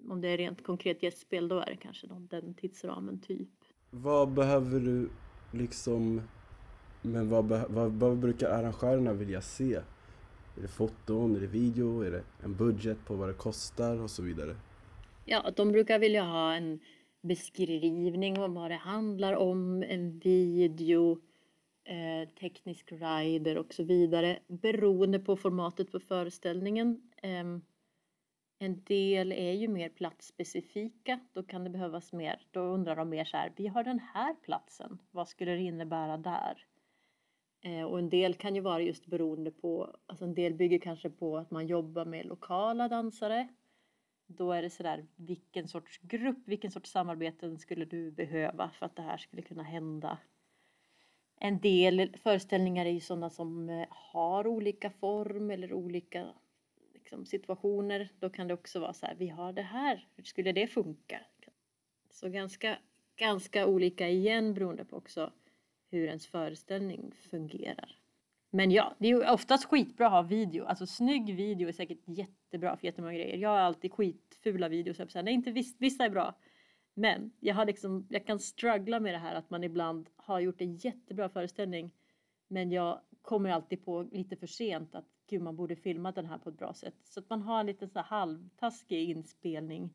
om 0.09 0.21
det 0.21 0.27
är 0.27 0.37
rent 0.37 0.63
konkret 0.63 1.03
gästspel 1.03 1.47
då 1.47 1.59
är 1.59 1.65
det 1.65 1.77
kanske 1.77 2.07
den 2.07 2.53
tidsramen 2.53 3.19
typ. 3.19 3.49
Vad 3.89 4.33
behöver 4.33 4.79
du 4.79 5.09
liksom 5.53 6.21
men 7.11 7.29
vad, 7.29 7.45
vad, 7.69 7.91
vad 7.91 8.17
brukar 8.17 8.49
arrangörerna 8.49 9.13
vilja 9.13 9.41
se? 9.41 9.75
Är 10.57 10.61
det 10.61 10.67
foton, 10.67 11.35
är 11.35 11.39
det 11.39 11.47
video, 11.47 12.01
är 12.01 12.11
det 12.11 12.23
en 12.43 12.55
budget 12.55 13.05
på 13.05 13.15
vad 13.15 13.29
det 13.29 13.33
kostar 13.33 14.01
och 14.01 14.09
så 14.09 14.23
vidare? 14.23 14.55
Ja, 15.25 15.51
de 15.55 15.71
brukar 15.71 15.99
vilja 15.99 16.23
ha 16.23 16.53
en 16.53 16.79
beskrivning 17.21 18.39
om 18.39 18.53
vad 18.53 18.71
det 18.71 18.75
handlar 18.75 19.33
om, 19.33 19.83
en 19.83 20.19
video, 20.19 21.21
eh, 21.83 22.29
teknisk 22.29 22.91
rider 22.91 23.57
och 23.57 23.73
så 23.73 23.83
vidare 23.83 24.39
beroende 24.47 25.19
på 25.19 25.35
formatet 25.35 25.91
på 25.91 25.99
föreställningen. 25.99 27.01
Eh, 27.21 27.45
en 28.59 28.83
del 28.83 29.31
är 29.31 29.51
ju 29.51 29.67
mer 29.67 29.89
platsspecifika, 29.89 31.19
då 31.33 31.43
kan 31.43 31.63
det 31.63 31.69
behövas 31.69 32.13
mer. 32.13 32.41
Då 32.51 32.59
undrar 32.59 32.95
de 32.95 33.09
mer 33.09 33.25
så 33.25 33.37
här, 33.37 33.51
vi 33.55 33.67
har 33.67 33.83
den 33.83 33.99
här 33.99 34.33
platsen, 34.33 34.97
vad 35.11 35.27
skulle 35.27 35.51
det 35.51 35.61
innebära 35.61 36.17
där? 36.17 36.65
Eh, 37.61 37.83
och 37.83 37.99
en 37.99 38.09
del 38.09 38.33
kan 38.33 38.55
ju 38.55 38.61
vara 38.61 38.81
just 38.81 39.05
beroende 39.05 39.51
på, 39.51 39.95
alltså 40.05 40.25
en 40.25 40.35
del 40.35 40.53
bygger 40.53 40.79
kanske 40.79 41.09
på 41.09 41.37
att 41.37 41.51
man 41.51 41.67
jobbar 41.67 42.05
med 42.05 42.25
lokala 42.25 42.87
dansare. 42.87 43.47
Då 44.27 44.51
är 44.51 44.61
det 44.61 44.69
sådär, 44.69 45.05
vilken 45.15 45.67
sorts 45.67 45.97
grupp, 45.97 46.37
vilken 46.45 46.71
sorts 46.71 46.91
samarbeten 46.91 47.59
skulle 47.59 47.85
du 47.85 48.11
behöva 48.11 48.69
för 48.69 48.85
att 48.85 48.95
det 48.95 49.01
här 49.01 49.17
skulle 49.17 49.41
kunna 49.41 49.63
hända? 49.63 50.17
En 51.39 51.59
del 51.59 52.17
föreställningar 52.23 52.85
är 52.85 52.89
ju 52.89 52.99
sådana 52.99 53.29
som 53.29 53.69
eh, 53.69 53.87
har 53.89 54.47
olika 54.47 54.89
form 54.89 55.51
eller 55.51 55.73
olika 55.73 56.33
liksom, 56.93 57.25
situationer. 57.25 58.09
Då 58.19 58.29
kan 58.29 58.47
det 58.47 58.53
också 58.53 58.79
vara 58.79 58.93
så 58.93 59.05
här, 59.05 59.15
vi 59.15 59.27
har 59.27 59.53
det 59.53 59.61
här, 59.61 60.07
hur 60.15 60.23
skulle 60.23 60.51
det 60.51 60.67
funka? 60.67 61.19
Så 62.09 62.29
ganska, 62.29 62.77
ganska 63.15 63.67
olika 63.67 64.09
igen 64.09 64.53
beroende 64.53 64.85
på 64.85 64.97
också 64.97 65.31
hur 65.89 66.07
ens 66.07 66.27
föreställning 66.27 67.11
fungerar. 67.29 67.95
Men 68.49 68.71
ja, 68.71 68.95
det 68.97 69.09
är 69.09 69.31
oftast 69.33 69.65
skitbra 69.65 70.05
att 70.05 70.11
ha 70.11 70.21
video. 70.21 70.65
Alltså 70.65 70.85
snygg 70.85 71.35
video 71.35 71.67
är 71.67 71.71
säkert 71.71 72.01
jättebra 72.05 72.77
för 72.77 72.85
jättemånga 72.85 73.13
grejer. 73.13 73.37
Jag 73.37 73.49
har 73.49 73.57
alltid 73.57 73.93
skitfula 73.93 74.69
videos. 74.69 74.99
Jag 74.99 75.25
nej, 75.25 75.33
inte 75.33 75.51
vissa 75.79 76.05
är 76.05 76.09
bra. 76.09 76.35
Men 76.93 77.31
jag, 77.39 77.55
har 77.55 77.65
liksom, 77.65 78.07
jag 78.09 78.25
kan 78.25 78.39
struggla 78.39 78.99
med 78.99 79.13
det 79.13 79.17
här 79.17 79.35
att 79.35 79.49
man 79.49 79.63
ibland 79.63 80.09
har 80.15 80.39
gjort 80.39 80.61
en 80.61 80.75
jättebra 80.75 81.29
föreställning 81.29 81.93
men 82.47 82.71
jag 82.71 82.99
kommer 83.21 83.49
alltid 83.49 83.85
på 83.85 84.03
lite 84.11 84.35
för 84.35 84.47
sent 84.47 84.95
att 84.95 85.05
gud 85.29 85.41
man 85.41 85.55
borde 85.55 85.75
filma 85.75 86.11
den 86.11 86.25
här 86.25 86.37
på 86.37 86.49
ett 86.49 86.57
bra 86.57 86.73
sätt. 86.73 86.95
Så 87.03 87.19
att 87.19 87.29
man 87.29 87.41
har 87.41 87.59
en 87.59 87.65
lite 87.65 87.87
så 87.87 87.99
halvtaskig 87.99 89.09
inspelning 89.09 89.93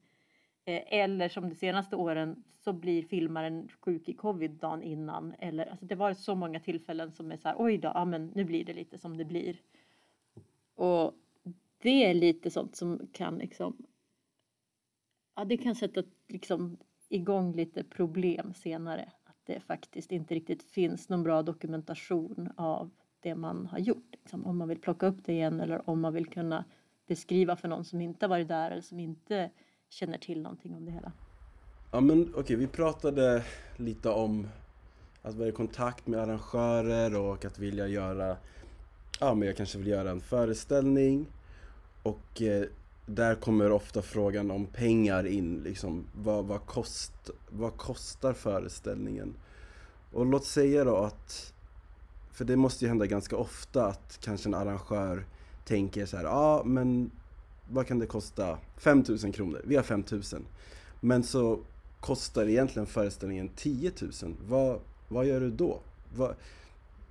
Eh, 0.65 0.83
eller 0.87 1.29
som 1.29 1.49
de 1.49 1.55
senaste 1.55 1.97
åren 1.97 2.45
så 2.65 2.73
blir 2.73 3.03
filmaren 3.03 3.69
sjuk 3.81 4.09
i 4.09 4.13
covid 4.13 4.51
dagen 4.51 4.83
innan. 4.83 5.35
Eller, 5.39 5.67
alltså 5.67 5.87
det 5.87 5.95
var 5.95 6.15
så 6.15 6.35
många 6.35 6.61
tillfällen 6.61 7.13
som 7.13 7.33
är 7.33 7.37
så 7.37 7.49
här, 7.49 7.57
oj 7.59 7.79
då, 7.79 7.93
ja, 7.95 8.05
men 8.05 8.27
nu 8.27 8.45
blir 8.45 8.65
det 8.65 8.75
lite 8.75 8.99
som 8.99 9.17
det 9.17 9.25
blir. 9.25 9.61
Och 10.75 11.15
det 11.79 12.05
är 12.05 12.15
lite 12.15 12.51
sånt 12.51 12.77
som 12.77 13.09
kan 13.13 13.39
liksom, 13.39 13.87
ja 15.37 15.45
det 15.45 15.57
kan 15.57 15.75
sätta 15.75 16.03
liksom 16.29 16.77
igång 17.09 17.53
lite 17.53 17.85
problem 17.85 18.55
senare. 18.55 19.13
Att 19.25 19.39
det 19.45 19.61
faktiskt 19.61 20.13
inte 20.13 20.35
riktigt 20.35 20.63
finns 20.63 21.09
någon 21.09 21.23
bra 21.23 21.43
dokumentation 21.43 22.53
av 22.57 22.91
det 23.21 23.35
man 23.35 23.67
har 23.67 23.79
gjort. 23.79 24.09
Liksom, 24.13 24.47
om 24.47 24.59
man 24.59 24.69
vill 24.69 24.81
plocka 24.81 25.07
upp 25.07 25.25
det 25.25 25.33
igen 25.33 25.61
eller 25.61 25.91
om 25.91 26.01
man 26.01 26.15
vill 26.15 26.27
kunna 26.27 26.65
beskriva 27.07 27.57
för 27.57 27.69
någon 27.69 27.85
som 27.85 28.01
inte 28.01 28.27
varit 28.27 28.49
där 28.49 28.71
eller 28.71 28.83
som 28.83 29.01
inte 29.01 29.51
känner 29.93 30.19
till 30.19 30.43
någonting 30.43 30.75
om 30.75 30.85
det 30.85 30.91
hela. 30.91 31.13
Ja 31.91 32.01
men 32.01 32.23
okej, 32.23 32.41
okay, 32.41 32.57
vi 32.57 32.67
pratade 32.67 33.45
lite 33.77 34.09
om 34.09 34.49
att 35.23 35.35
vara 35.35 35.49
i 35.49 35.53
kontakt 35.53 36.07
med 36.07 36.21
arrangörer 36.21 37.17
och 37.17 37.45
att 37.45 37.59
vilja 37.59 37.87
göra, 37.87 38.37
ja 39.21 39.35
men 39.35 39.49
jag 39.49 39.57
kanske 39.57 39.79
vill 39.79 39.87
göra 39.87 40.11
en 40.11 40.21
föreställning 40.21 41.27
och 42.03 42.43
eh, 42.43 42.65
där 43.07 43.35
kommer 43.35 43.73
ofta 43.73 44.03
frågan 44.03 44.51
om 44.51 44.67
pengar 44.67 45.27
in, 45.27 45.63
liksom 45.65 46.05
vad, 46.15 46.45
vad, 46.45 46.67
kost, 46.67 47.31
vad 47.51 47.77
kostar 47.77 48.33
föreställningen? 48.33 49.35
Och 50.13 50.27
låt 50.27 50.45
säga 50.45 50.85
då 50.85 50.97
att, 50.97 51.55
för 52.31 52.45
det 52.45 52.57
måste 52.57 52.85
ju 52.85 52.89
hända 52.89 53.07
ganska 53.07 53.37
ofta 53.37 53.87
att 53.87 54.19
kanske 54.23 54.49
en 54.49 54.55
arrangör 54.55 55.25
tänker 55.65 56.07
så 56.07 56.17
här, 56.17 56.25
ja 56.25 56.31
ah, 56.31 56.65
men 56.65 57.11
vad 57.73 57.87
kan 57.87 57.99
det 57.99 58.07
kosta? 58.07 58.59
5000 58.77 59.33
kronor, 59.33 59.61
vi 59.65 59.77
har 59.77 59.83
5000. 59.83 60.47
Men 61.01 61.23
så 61.23 61.61
kostar 62.01 62.49
egentligen 62.49 62.87
föreställningen 62.87 63.49
10 63.57 63.93
000. 64.23 64.35
Vad, 64.49 64.81
vad 65.09 65.27
gör 65.27 65.41
du 65.41 65.51
då? 65.51 65.81
Vad, 66.17 66.35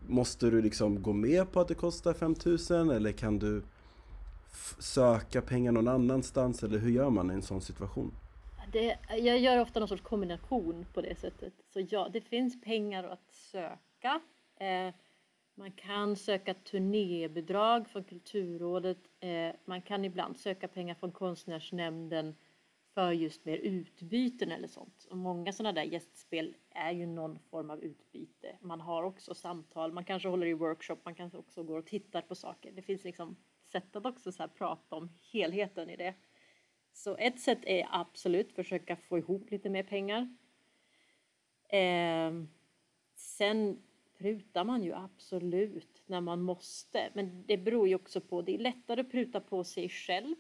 måste 0.07 0.49
du 0.49 0.61
liksom 0.61 1.01
gå 1.01 1.13
med 1.13 1.51
på 1.51 1.59
att 1.59 1.67
det 1.67 1.73
kostar 1.73 2.13
5000 2.13 2.89
eller 2.89 3.11
kan 3.11 3.39
du 3.39 3.61
söka 4.79 5.41
pengar 5.41 5.71
någon 5.71 5.87
annanstans 5.87 6.63
eller 6.63 6.79
hur 6.79 6.91
gör 6.91 7.09
man 7.09 7.31
i 7.31 7.33
en 7.33 7.41
sån 7.41 7.61
situation? 7.61 8.11
Det, 8.71 8.97
jag 9.09 9.39
gör 9.39 9.59
ofta 9.59 9.79
någon 9.79 9.89
sorts 9.89 10.03
kombination 10.03 10.85
på 10.93 11.01
det 11.01 11.19
sättet. 11.19 11.53
Så 11.73 11.85
ja, 11.89 12.09
det 12.13 12.21
finns 12.21 12.61
pengar 12.61 13.03
att 13.03 13.33
söka. 13.33 14.21
Eh, 14.59 14.93
man 15.55 15.71
kan 15.71 16.15
söka 16.15 16.53
turnébidrag 16.53 17.89
från 17.89 18.03
Kulturrådet. 18.03 18.97
Eh, 19.19 19.51
man 19.65 19.81
kan 19.81 20.05
ibland 20.05 20.37
söka 20.37 20.67
pengar 20.67 20.95
från 20.95 21.11
Konstnärsnämnden 21.11 22.35
för 22.93 23.11
just 23.11 23.45
mer 23.45 23.57
utbyten 23.57 24.51
eller 24.51 24.67
sånt. 24.67 25.07
Och 25.09 25.17
många 25.17 25.53
sådana 25.53 25.73
där 25.73 25.83
gästspel 25.83 26.55
är 26.69 26.91
ju 26.91 27.05
någon 27.05 27.39
form 27.39 27.69
av 27.69 27.83
utbyte. 27.83 28.57
Man 28.61 28.81
har 28.81 29.03
också 29.03 29.33
samtal, 29.33 29.93
man 29.93 30.05
kanske 30.05 30.29
håller 30.29 30.47
i 30.47 30.53
workshop, 30.53 30.97
man 31.03 31.15
kanske 31.15 31.37
också 31.37 31.63
går 31.63 31.77
och 31.77 31.85
tittar 31.85 32.21
på 32.21 32.35
saker. 32.35 32.71
Det 32.71 32.81
finns 32.81 33.03
liksom 33.03 33.35
sätt 33.71 33.95
att 33.95 34.05
också 34.05 34.31
så 34.31 34.47
prata 34.47 34.95
om 34.95 35.09
helheten 35.31 35.89
i 35.89 35.95
det. 35.95 36.13
Så 36.93 37.17
ett 37.17 37.39
sätt 37.39 37.59
är 37.61 37.87
absolut 37.91 38.53
försöka 38.53 38.95
få 38.95 39.17
ihop 39.17 39.51
lite 39.51 39.69
mer 39.69 39.83
pengar. 39.83 40.35
Eh, 41.69 42.31
sen 43.15 43.81
prutar 44.21 44.63
man 44.63 44.83
ju 44.83 44.93
absolut 44.93 46.03
när 46.05 46.21
man 46.21 46.41
måste. 46.41 47.09
Men 47.13 47.43
det 47.47 47.57
beror 47.57 47.87
ju 47.87 47.95
också 47.95 48.21
på, 48.21 48.41
det 48.41 48.55
är 48.55 48.59
lättare 48.59 49.01
att 49.01 49.11
pruta 49.11 49.39
på 49.39 49.63
sig 49.63 49.89
själv. 49.89 50.35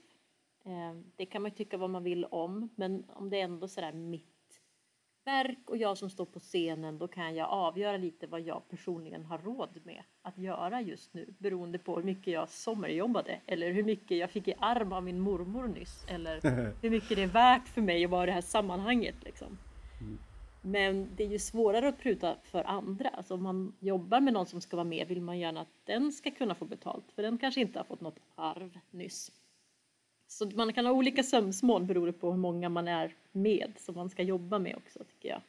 Eh, 0.65 1.01
det 1.15 1.25
kan 1.25 1.41
man 1.41 1.51
tycka 1.51 1.77
vad 1.77 1.89
man 1.89 2.03
vill 2.03 2.25
om, 2.25 2.69
men 2.75 3.05
om 3.09 3.29
det 3.29 3.39
är 3.39 3.43
ändå 3.43 3.67
sådär 3.67 3.91
mitt 3.93 4.27
verk 5.25 5.69
och 5.69 5.77
jag 5.77 5.97
som 5.97 6.09
står 6.09 6.25
på 6.25 6.39
scenen, 6.39 6.97
då 6.97 7.07
kan 7.07 7.35
jag 7.35 7.49
avgöra 7.49 7.97
lite 7.97 8.27
vad 8.27 8.41
jag 8.41 8.69
personligen 8.69 9.25
har 9.25 9.37
råd 9.37 9.79
med 9.83 10.03
att 10.21 10.37
göra 10.37 10.81
just 10.81 11.13
nu 11.13 11.33
beroende 11.37 11.79
på 11.79 11.95
hur 11.95 12.03
mycket 12.03 12.33
jag 12.33 12.49
sommarjobbade 12.49 13.39
eller 13.45 13.71
hur 13.71 13.83
mycket 13.83 14.17
jag 14.17 14.29
fick 14.29 14.47
i 14.47 14.53
arm 14.59 14.93
av 14.93 15.03
min 15.03 15.19
mormor 15.19 15.67
nyss 15.67 16.05
eller 16.07 16.41
hur 16.81 16.89
mycket 16.89 17.17
det 17.17 17.23
är 17.23 17.27
värt 17.27 17.67
för 17.67 17.81
mig 17.81 18.05
att 18.05 18.11
vara 18.11 18.23
i 18.23 18.25
det 18.25 18.31
här 18.31 18.41
sammanhanget. 18.41 19.15
Liksom. 19.23 19.57
Men 20.61 21.07
det 21.15 21.23
är 21.23 21.27
ju 21.27 21.39
svårare 21.39 21.87
att 21.87 21.99
pruta 21.99 22.35
för 22.43 22.63
andra. 22.63 23.09
Alltså 23.09 23.33
om 23.33 23.43
man 23.43 23.73
jobbar 23.79 24.19
med 24.19 24.33
någon 24.33 24.45
som 24.45 24.61
ska 24.61 24.75
vara 24.77 24.83
med 24.83 25.07
vill 25.07 25.21
man 25.21 25.39
gärna 25.39 25.61
att 25.61 25.85
den 25.85 26.11
ska 26.11 26.31
kunna 26.31 26.55
få 26.55 26.65
betalt 26.65 27.11
för 27.15 27.21
den 27.21 27.37
kanske 27.37 27.61
inte 27.61 27.79
har 27.79 27.83
fått 27.83 28.01
något 28.01 28.19
arv 28.35 28.79
nyss. 28.91 29.31
Så 30.27 30.45
man 30.45 30.73
kan 30.73 30.85
ha 30.85 30.93
olika 30.93 31.23
sömsmål 31.23 31.83
beroende 31.83 32.13
på 32.13 32.31
hur 32.31 32.37
många 32.37 32.69
man 32.69 32.87
är 32.87 33.15
med 33.31 33.73
som 33.77 33.95
man 33.95 34.09
ska 34.09 34.23
jobba 34.23 34.59
med 34.59 34.75
också 34.75 35.03
tycker 35.03 35.29
jag. 35.29 35.41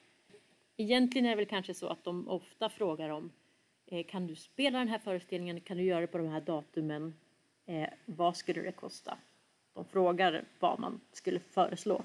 Egentligen 0.77 1.27
är 1.27 1.31
det 1.31 1.37
väl 1.37 1.47
kanske 1.47 1.75
så 1.75 1.87
att 1.89 2.05
de 2.05 2.29
ofta 2.29 2.69
frågar 2.69 3.09
om 3.09 3.31
eh, 3.87 4.07
kan 4.07 4.27
du 4.27 4.37
spela 4.37 4.79
den 4.79 4.89
här 4.89 4.99
föreställningen, 4.99 5.61
kan 5.61 5.77
du 5.77 5.83
göra 5.83 6.01
det 6.01 6.07
på 6.07 6.19
de 6.19 6.29
här 6.29 6.41
datumen, 6.41 7.15
eh, 7.67 7.89
vad 8.07 8.37
skulle 8.37 8.63
det 8.63 8.73
kosta? 8.73 9.19
De 9.75 9.85
frågar 9.85 10.45
vad 10.59 10.81
man 10.81 11.01
skulle 11.13 11.41
föreslå. 11.41 12.03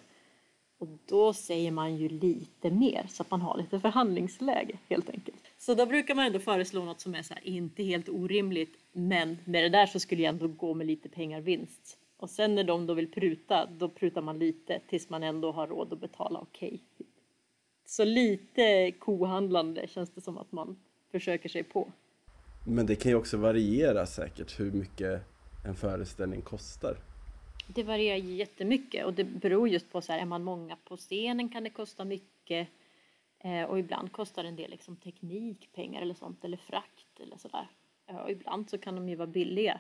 Och 0.78 0.88
då 1.06 1.34
säger 1.34 1.72
man 1.72 1.96
ju 1.96 2.10
lite 2.10 2.72
mer 2.72 3.06
så 3.10 3.24
att 3.24 3.32
man 3.32 3.42
har 3.42 3.58
lite 3.58 3.80
förhandlingsläge 3.80 4.78
helt 4.90 5.10
enkelt. 5.10 5.38
Så 5.58 5.74
då 5.74 5.86
brukar 5.86 6.16
man 6.16 6.26
ändå 6.26 6.40
föreslå 6.40 6.86
något 6.86 7.00
som 7.00 7.16
är 7.16 7.22
så 7.22 7.34
här, 7.34 7.48
inte 7.48 7.84
helt 7.84 8.10
orimligt 8.10 8.78
men 8.92 9.38
med 9.46 9.63
det 9.63 9.70
där 9.70 9.86
så 9.86 10.00
skulle 10.00 10.22
jag 10.22 10.30
ändå 10.34 10.48
gå 10.48 10.74
med 10.74 10.88
lite 10.88 11.10
pengar 11.10 11.42
vinst. 11.42 11.98
Och 12.18 12.30
sen 12.30 12.56
när 12.56 12.63
de 12.63 12.86
då 12.86 12.94
vill 12.94 13.12
pruta, 13.12 13.66
då 13.66 13.90
prutar 13.90 14.22
man 14.22 14.40
lite 14.40 14.80
tills 14.90 15.10
man 15.10 15.24
ändå 15.24 15.52
har 15.52 15.68
råd 15.68 15.94
att 15.94 16.00
betala 16.00 16.40
okej. 16.40 16.68
Okay. 16.68 17.08
Så 17.86 18.04
lite 18.04 18.92
kohandlande 18.92 19.88
känns 19.88 20.10
det 20.10 20.22
som 20.22 20.38
att 20.38 20.52
man 20.52 20.80
försöker 21.12 21.50
sig 21.50 21.63
på. 21.63 21.92
Men 22.66 22.86
det 22.86 22.96
kan 22.96 23.12
ju 23.12 23.16
också 23.16 23.38
variera 23.38 24.06
säkert 24.06 24.60
hur 24.60 24.72
mycket 24.72 25.22
en 25.66 25.76
föreställning 25.76 26.42
kostar. 26.42 26.98
Det 27.67 27.84
varierar 27.84 28.17
jättemycket 28.17 29.06
och 29.06 29.13
det 29.13 29.23
beror 29.23 29.69
just 29.69 29.91
på 29.91 30.01
så 30.01 30.12
här, 30.12 30.19
är 30.19 30.25
man 30.25 30.43
många 30.43 30.77
på 30.84 30.97
scenen 30.97 31.49
kan 31.49 31.63
det 31.63 31.69
kosta 31.69 32.06
mycket 32.06 32.67
eh, 33.39 33.63
och 33.63 33.80
ibland 33.80 34.12
kostar 34.12 34.43
en 34.43 34.56
del 34.56 34.71
liksom 34.71 34.95
teknik, 34.95 35.69
pengar 35.73 36.01
eller 36.01 36.13
sånt 36.13 36.45
eller 36.45 36.58
frakt 36.58 37.19
eller 37.19 37.38
sådär. 37.38 37.67
Eh, 38.08 38.15
och 38.15 38.32
ibland 38.32 38.69
så 38.69 38.77
kan 38.77 38.95
de 38.95 39.10
ju 39.10 39.15
vara 39.15 39.27
billiga. 39.27 39.80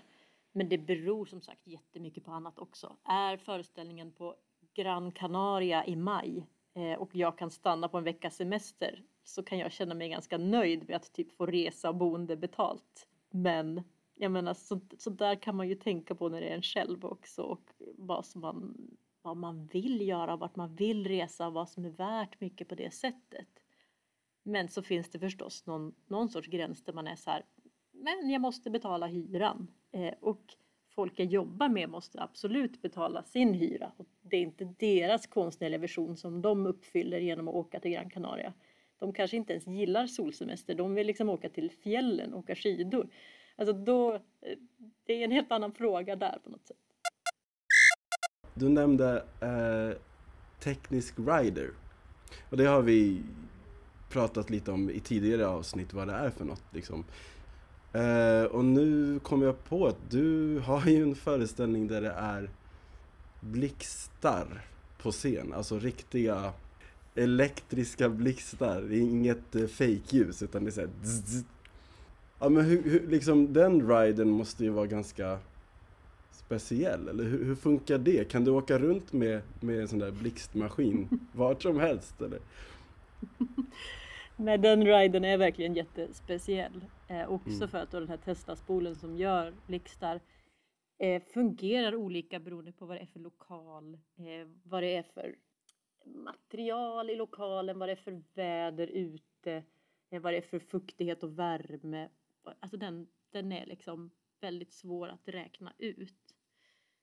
Men 0.51 0.69
det 0.69 0.77
beror 0.77 1.25
som 1.25 1.41
sagt 1.41 1.67
jättemycket 1.67 2.25
på 2.25 2.31
annat 2.31 2.59
också. 2.59 2.95
Är 3.03 3.37
föreställningen 3.37 4.11
på 4.11 4.35
Gran 4.73 5.11
Canaria 5.11 5.85
i 5.85 5.95
maj 5.95 6.47
eh, 6.73 6.93
och 6.93 7.15
jag 7.15 7.37
kan 7.37 7.51
stanna 7.51 7.87
på 7.87 7.97
en 7.97 8.03
veckas 8.03 8.35
semester 8.35 9.03
så 9.23 9.43
kan 9.43 9.57
jag 9.57 9.71
känna 9.71 9.95
mig 9.95 10.09
ganska 10.09 10.37
nöjd 10.37 10.87
med 10.87 10.97
att 10.97 11.13
typ 11.13 11.31
få 11.31 11.45
resa 11.45 11.89
och 11.89 11.95
boende 11.95 12.35
betalt. 12.35 13.07
Men 13.29 13.83
jag 14.17 14.31
menar, 14.31 14.53
så, 14.53 14.79
så 14.97 15.09
där 15.09 15.35
kan 15.35 15.55
man 15.55 15.69
ju 15.69 15.75
tänka 15.75 16.15
på 16.15 16.29
när 16.29 16.41
det 16.41 16.47
är 16.47 16.55
en 16.55 16.61
själv 16.61 17.05
också 17.05 17.41
och 17.41 17.71
vad, 17.97 18.25
som 18.25 18.41
man, 18.41 18.77
vad 19.21 19.37
man 19.37 19.65
vill 19.65 20.07
göra, 20.07 20.35
vart 20.35 20.55
man 20.55 20.75
vill 20.75 21.07
resa, 21.07 21.49
vad 21.49 21.69
som 21.69 21.85
är 21.85 21.89
värt 21.89 22.41
mycket 22.41 22.67
på 22.67 22.75
det 22.75 22.93
sättet. 22.93 23.47
Men 24.43 24.67
så 24.67 24.83
finns 24.83 25.09
det 25.09 25.19
förstås 25.19 25.65
någon, 25.65 25.93
någon 26.07 26.29
sorts 26.29 26.47
gräns 26.47 26.83
där 26.83 26.93
man 26.93 27.07
är 27.07 27.15
så 27.15 27.31
här, 27.31 27.45
men 27.91 28.29
jag 28.29 28.41
måste 28.41 28.69
betala 28.69 29.07
hyran. 29.07 29.67
Eh, 29.91 30.13
och 30.19 30.55
folk 30.89 31.19
jag 31.19 31.27
jobbar 31.27 31.69
med 31.69 31.89
måste 31.89 32.21
absolut 32.21 32.81
betala 32.81 33.23
sin 33.23 33.53
hyra. 33.53 33.91
Och 33.97 34.07
det 34.21 34.37
är 34.37 34.41
inte 34.41 34.73
deras 34.79 35.27
konstnärliga 35.27 35.79
vision 35.79 36.17
som 36.17 36.41
de 36.41 36.65
uppfyller 36.65 37.19
genom 37.19 37.47
att 37.47 37.55
åka 37.55 37.79
till 37.79 37.91
Gran 37.91 38.09
Canaria. 38.09 38.53
De 38.99 39.13
kanske 39.13 39.37
inte 39.37 39.53
ens 39.53 39.67
gillar 39.67 40.07
solsemester, 40.07 40.75
de 40.75 40.93
vill 40.93 41.07
liksom 41.07 41.29
åka 41.29 41.49
till 41.49 41.71
fjällen 41.71 42.33
och 42.33 42.39
åka 42.39 42.55
skidor. 42.55 43.09
Alltså 43.57 43.73
då, 43.73 44.21
det 45.05 45.13
är 45.13 45.23
en 45.23 45.31
helt 45.31 45.51
annan 45.51 45.71
fråga 45.71 46.15
där 46.15 46.39
på 46.43 46.49
något 46.49 46.67
sätt. 46.67 46.77
Du 48.53 48.69
nämnde 48.69 49.23
eh, 49.41 49.97
teknisk 50.59 51.15
rider. 51.19 51.69
Och 52.49 52.57
det 52.57 52.65
har 52.65 52.81
vi 52.81 53.23
pratat 54.09 54.49
lite 54.49 54.71
om 54.71 54.89
i 54.89 54.99
tidigare 54.99 55.47
avsnitt 55.47 55.93
vad 55.93 56.07
det 56.07 56.13
är 56.13 56.29
för 56.29 56.45
något. 56.45 56.63
Liksom. 56.71 57.05
Eh, 57.93 58.43
och 58.43 58.65
nu 58.65 59.19
kom 59.19 59.41
jag 59.41 59.63
på 59.63 59.87
att 59.87 60.11
du 60.11 60.59
har 60.59 60.85
ju 60.85 61.03
en 61.03 61.15
föreställning 61.15 61.87
där 61.87 62.01
det 62.01 62.11
är 62.11 62.49
blixtar 63.39 64.61
på 64.97 65.11
scen. 65.11 65.53
Alltså 65.53 65.79
riktiga 65.79 66.53
elektriska 67.15 68.09
blixtar. 68.09 68.81
Det 68.81 68.95
är 68.95 69.01
inget 69.01 69.55
eh, 69.55 69.67
fake-ljus 69.67 70.43
utan 70.43 70.63
det 70.63 70.69
är 70.69 70.71
såhär 70.71 70.89
Ja 72.39 72.49
men 72.49 72.65
hur, 72.65 72.83
hur, 72.83 73.07
liksom 73.07 73.53
den 73.53 73.89
riden 73.89 74.29
måste 74.29 74.63
ju 74.63 74.69
vara 74.69 74.85
ganska 74.85 75.39
speciell, 76.31 77.07
eller 77.07 77.23
hur, 77.23 77.45
hur, 77.45 77.55
funkar 77.55 77.97
det? 77.97 78.31
Kan 78.31 78.43
du 78.43 78.51
åka 78.51 78.79
runt 78.79 79.13
med, 79.13 79.41
med 79.59 79.79
en 79.79 79.87
sån 79.87 79.99
där 79.99 80.11
blixtmaskin 80.11 81.19
vart 81.33 81.61
som 81.61 81.79
helst 81.79 82.21
eller? 82.21 82.39
Nej, 84.35 84.57
den 84.57 84.85
riden 84.85 85.25
är 85.25 85.37
verkligen 85.37 85.73
jättespeciell. 85.73 86.85
Eh, 87.07 87.31
också 87.31 87.57
mm. 87.57 87.67
för 87.67 87.77
att 87.77 87.91
då 87.91 87.99
den 87.99 88.09
här 88.09 88.17
Tesla-spolen 88.17 88.95
som 88.95 89.17
gör 89.17 89.53
blixtar 89.67 90.19
eh, 90.99 91.23
fungerar 91.33 91.95
olika 91.95 92.39
beroende 92.39 92.71
på 92.71 92.85
vad 92.85 92.97
det 92.97 93.01
är 93.01 93.05
för 93.05 93.19
lokal, 93.19 93.93
eh, 93.93 94.47
vad 94.63 94.83
det 94.83 94.95
är 94.95 95.03
för 95.03 95.35
material 96.05 97.09
i 97.09 97.15
lokalen, 97.15 97.79
vad 97.79 97.89
det 97.89 97.93
är 97.93 97.95
för 97.95 98.21
väder 98.33 98.87
ute, 98.87 99.63
eh, 100.09 100.21
vad 100.21 100.33
det 100.33 100.37
är 100.37 100.41
för 100.41 100.59
fuktighet 100.59 101.23
och 101.23 101.39
värme. 101.39 102.09
Alltså 102.59 102.77
den, 102.77 103.07
den 103.29 103.51
är 103.51 103.65
liksom 103.65 104.11
väldigt 104.39 104.73
svår 104.73 105.07
att 105.07 105.27
räkna 105.27 105.73
ut. 105.77 106.35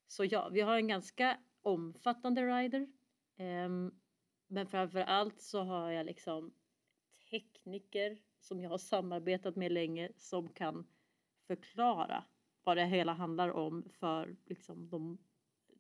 Så 0.07 0.25
ja, 0.25 0.49
vi 0.49 0.61
har 0.61 0.77
en 0.77 0.89
ganska 0.89 1.39
omfattande 1.63 2.43
rider. 2.43 2.89
Um, 3.39 4.01
men 4.47 4.67
framför 4.67 5.01
allt 5.01 5.41
så 5.41 5.63
har 5.63 5.91
jag 5.91 6.07
liksom 6.07 6.55
tekniker 7.31 8.19
som 8.41 8.61
jag 8.61 8.71
har 8.71 8.79
samarbetat 8.79 9.57
med 9.57 9.73
länge 9.73 10.11
som 10.17 10.49
kan 10.49 10.87
förklara 11.47 12.25
vad 12.65 12.77
det 12.77 12.87
hela 12.87 13.13
handlar 13.13 13.49
om 13.49 13.89
för 13.93 14.37
liksom, 14.47 14.89
de 14.89 15.19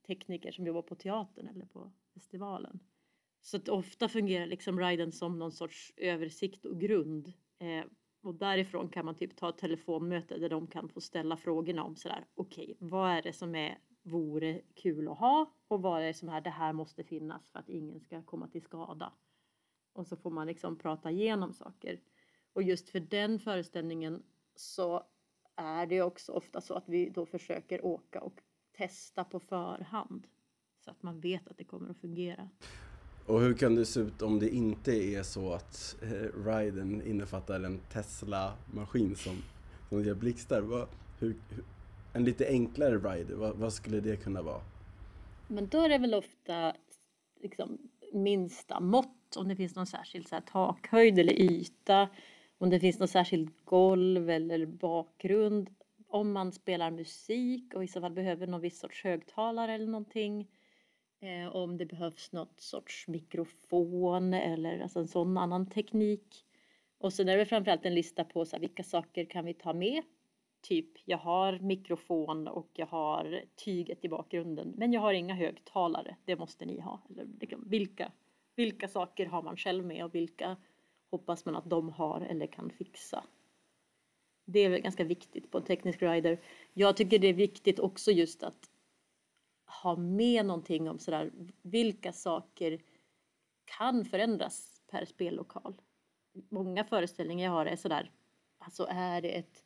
tekniker 0.07 0.53
som 0.53 0.66
jobbar 0.66 0.83
på 0.83 0.94
teatern 0.94 1.48
eller 1.48 1.66
på 1.66 1.92
festivalen. 2.14 2.81
Så 3.40 3.57
att 3.57 3.68
ofta 3.68 4.09
fungerar 4.09 4.46
liksom 4.46 4.81
riden 4.81 5.12
som 5.12 5.38
någon 5.38 5.53
sorts 5.53 5.92
översikt 5.96 6.64
och 6.64 6.81
grund 6.81 7.33
Eh, 7.59 7.85
och 8.24 8.34
därifrån 8.34 8.88
kan 8.88 9.04
man 9.04 9.14
typ 9.14 9.37
ta 9.37 9.48
ett 9.48 9.58
telefonmöte 9.58 10.38
där 10.38 10.48
de 10.48 10.66
kan 10.66 10.88
få 10.88 11.00
ställa 11.00 11.37
frågorna 11.37 11.84
om 11.84 11.96
sådär, 11.96 12.24
okej, 12.34 12.64
okay, 12.64 12.88
vad 12.88 13.10
är 13.10 13.22
det 13.22 13.32
som 13.32 13.54
är, 13.54 13.78
vore 14.02 14.60
kul 14.74 15.08
att 15.08 15.18
ha 15.18 15.54
och 15.68 15.82
vad 15.82 16.02
är 16.02 16.06
det 16.06 16.14
som 16.14 16.28
är, 16.28 16.40
det 16.40 16.50
här 16.50 16.72
måste 16.72 17.04
finnas 17.04 17.50
för 17.50 17.58
att 17.58 17.68
ingen 17.68 18.00
ska 18.00 18.22
komma 18.22 18.48
till 18.48 18.62
skada. 18.62 19.12
Och 19.92 20.06
så 20.06 20.16
får 20.16 20.30
man 20.30 20.46
liksom 20.46 20.78
prata 20.78 21.10
igenom 21.10 21.52
saker. 21.52 22.00
Och 22.52 22.62
just 22.62 22.90
för 22.90 23.00
den 23.00 23.38
föreställningen 23.38 24.22
så 24.54 25.02
är 25.56 25.87
det 25.87 26.02
också 26.02 26.32
ofta 26.32 26.60
så 26.60 26.74
att 26.74 26.88
vi 26.88 27.10
då 27.10 27.26
försöker 27.26 27.84
åka 27.84 28.20
och 28.20 28.40
testa 28.72 29.24
på 29.24 29.40
förhand. 29.40 30.26
Så 30.84 30.90
att 30.90 31.02
man 31.02 31.20
vet 31.20 31.48
att 31.48 31.58
det 31.58 31.64
kommer 31.64 31.90
att 31.90 32.00
fungera. 32.00 32.48
Och 33.26 33.40
hur 33.40 33.54
kan 33.54 33.74
det 33.74 33.87
se 33.87 34.00
ut 34.00 34.22
om 34.22 34.38
det 34.38 34.54
inte 34.54 34.92
är 34.92 35.22
så 35.22 35.52
att 35.52 35.96
eh, 36.02 36.46
riden 36.46 37.02
innefattar 37.06 37.60
en 37.60 37.80
Tesla-maskin 37.92 39.16
som, 39.16 39.37
som 39.88 40.04
ger 40.04 40.14
blixtar? 40.14 40.60
Vad, 40.60 40.88
hur, 41.18 41.37
en 42.12 42.24
lite 42.24 42.48
enklare 42.48 42.98
ride, 42.98 43.34
vad, 43.34 43.56
vad, 43.56 43.72
skulle 43.72 44.00
det 44.00 44.16
kunna 44.16 44.42
vara? 44.42 44.60
Men 45.48 45.68
då 45.68 45.80
är 45.80 45.88
det 45.88 45.98
väl 45.98 46.14
ofta 46.14 46.74
liksom, 47.42 47.78
minsta 48.12 48.80
mått, 48.80 49.37
om 49.37 49.48
det 49.48 49.56
finns 49.56 49.76
någon 49.76 49.87
särskild 49.87 50.28
så 50.28 50.34
här, 50.34 50.42
takhöjd 50.42 51.18
eller 51.18 51.40
yta, 51.40 52.08
om 52.58 52.70
det 52.70 52.80
finns 52.80 52.98
något 52.98 53.10
särskilt 53.10 53.64
golv 53.64 54.30
eller 54.30 54.66
bakgrund, 54.66 55.70
om 56.08 56.32
man 56.32 56.52
spelar 56.52 56.90
musik 56.90 57.74
och 57.74 57.84
i 57.84 57.88
så 57.88 58.00
fall 58.00 58.12
behöver 58.12 58.46
någon 58.46 58.60
viss 58.60 58.80
sorts 58.80 59.04
högtalare 59.04 59.74
eller 59.74 59.87
någonting 59.87 60.48
Eh, 61.24 61.56
om 61.56 61.76
det 61.76 61.87
behövs 61.87 62.32
något 62.32 62.60
sorts 62.60 63.08
mikrofon 63.08 64.34
eller 64.34 64.80
alltså 64.80 64.98
en 64.98 65.08
sån 65.08 65.38
annan 65.38 65.66
teknik. 65.66 66.46
Och 66.98 67.12
sen 67.12 67.28
är 67.28 67.37
det 67.37 67.46
framförallt 67.46 67.87
en 67.87 67.94
lista 67.94 68.24
på 68.24 68.44
så 68.44 68.56
här, 68.56 68.60
vilka 68.60 68.82
saker 68.82 69.24
kan 69.24 69.44
vi 69.44 69.54
ta 69.54 69.72
med? 69.72 70.02
Typ, 70.60 70.88
jag 71.04 71.18
har 71.18 71.58
mikrofon 71.58 72.48
och 72.48 72.70
jag 72.72 72.87
har 72.87 73.44
tyget 73.64 74.04
i 74.04 74.08
bakgrunden, 74.08 74.74
men 74.76 74.92
jag 74.92 75.00
har 75.00 75.12
inga 75.12 75.34
högtalare. 75.34 76.16
Det 76.24 76.37
måste 76.37 76.64
ni 76.64 76.80
ha. 76.80 77.02
Eller 77.10 77.26
liksom, 77.40 77.64
vilka, 77.66 78.12
vilka 78.56 78.88
saker 78.88 79.26
har 79.26 79.42
man 79.42 79.56
själv 79.56 79.84
med 79.84 80.04
och 80.04 80.14
vilka 80.14 80.56
hoppas 81.10 81.44
man 81.44 81.56
att 81.56 81.70
de 81.70 81.88
har 81.88 82.20
eller 82.20 82.46
kan 82.46 82.70
fixa? 82.70 83.24
Det 84.44 84.60
är 84.60 84.68
väl 84.68 84.80
ganska 84.80 85.04
viktigt 85.04 85.50
på 85.50 85.58
en 85.58 85.64
teknisk 85.64 86.02
rider. 86.02 86.40
Jag 86.74 86.96
tycker 86.96 87.18
det 87.18 87.28
är 87.28 87.34
viktigt 87.34 87.78
också 87.78 88.10
just 88.10 88.42
att 88.42 88.70
ha 89.66 89.96
med 89.96 90.46
någonting 90.46 90.90
om 90.90 90.98
sådär 90.98 91.31
vilka 91.62 92.12
saker 92.12 92.81
kan 93.64 94.05
förändras 94.05 94.83
per 94.90 95.05
spellokal. 95.05 95.74
Många 96.48 96.85
föreställningar 96.85 97.44
jag 97.44 97.53
har 97.53 97.66
är 97.66 97.77
sådär, 97.77 98.11
alltså 98.59 98.87
är 98.90 99.22
det 99.22 99.29
ett 99.29 99.64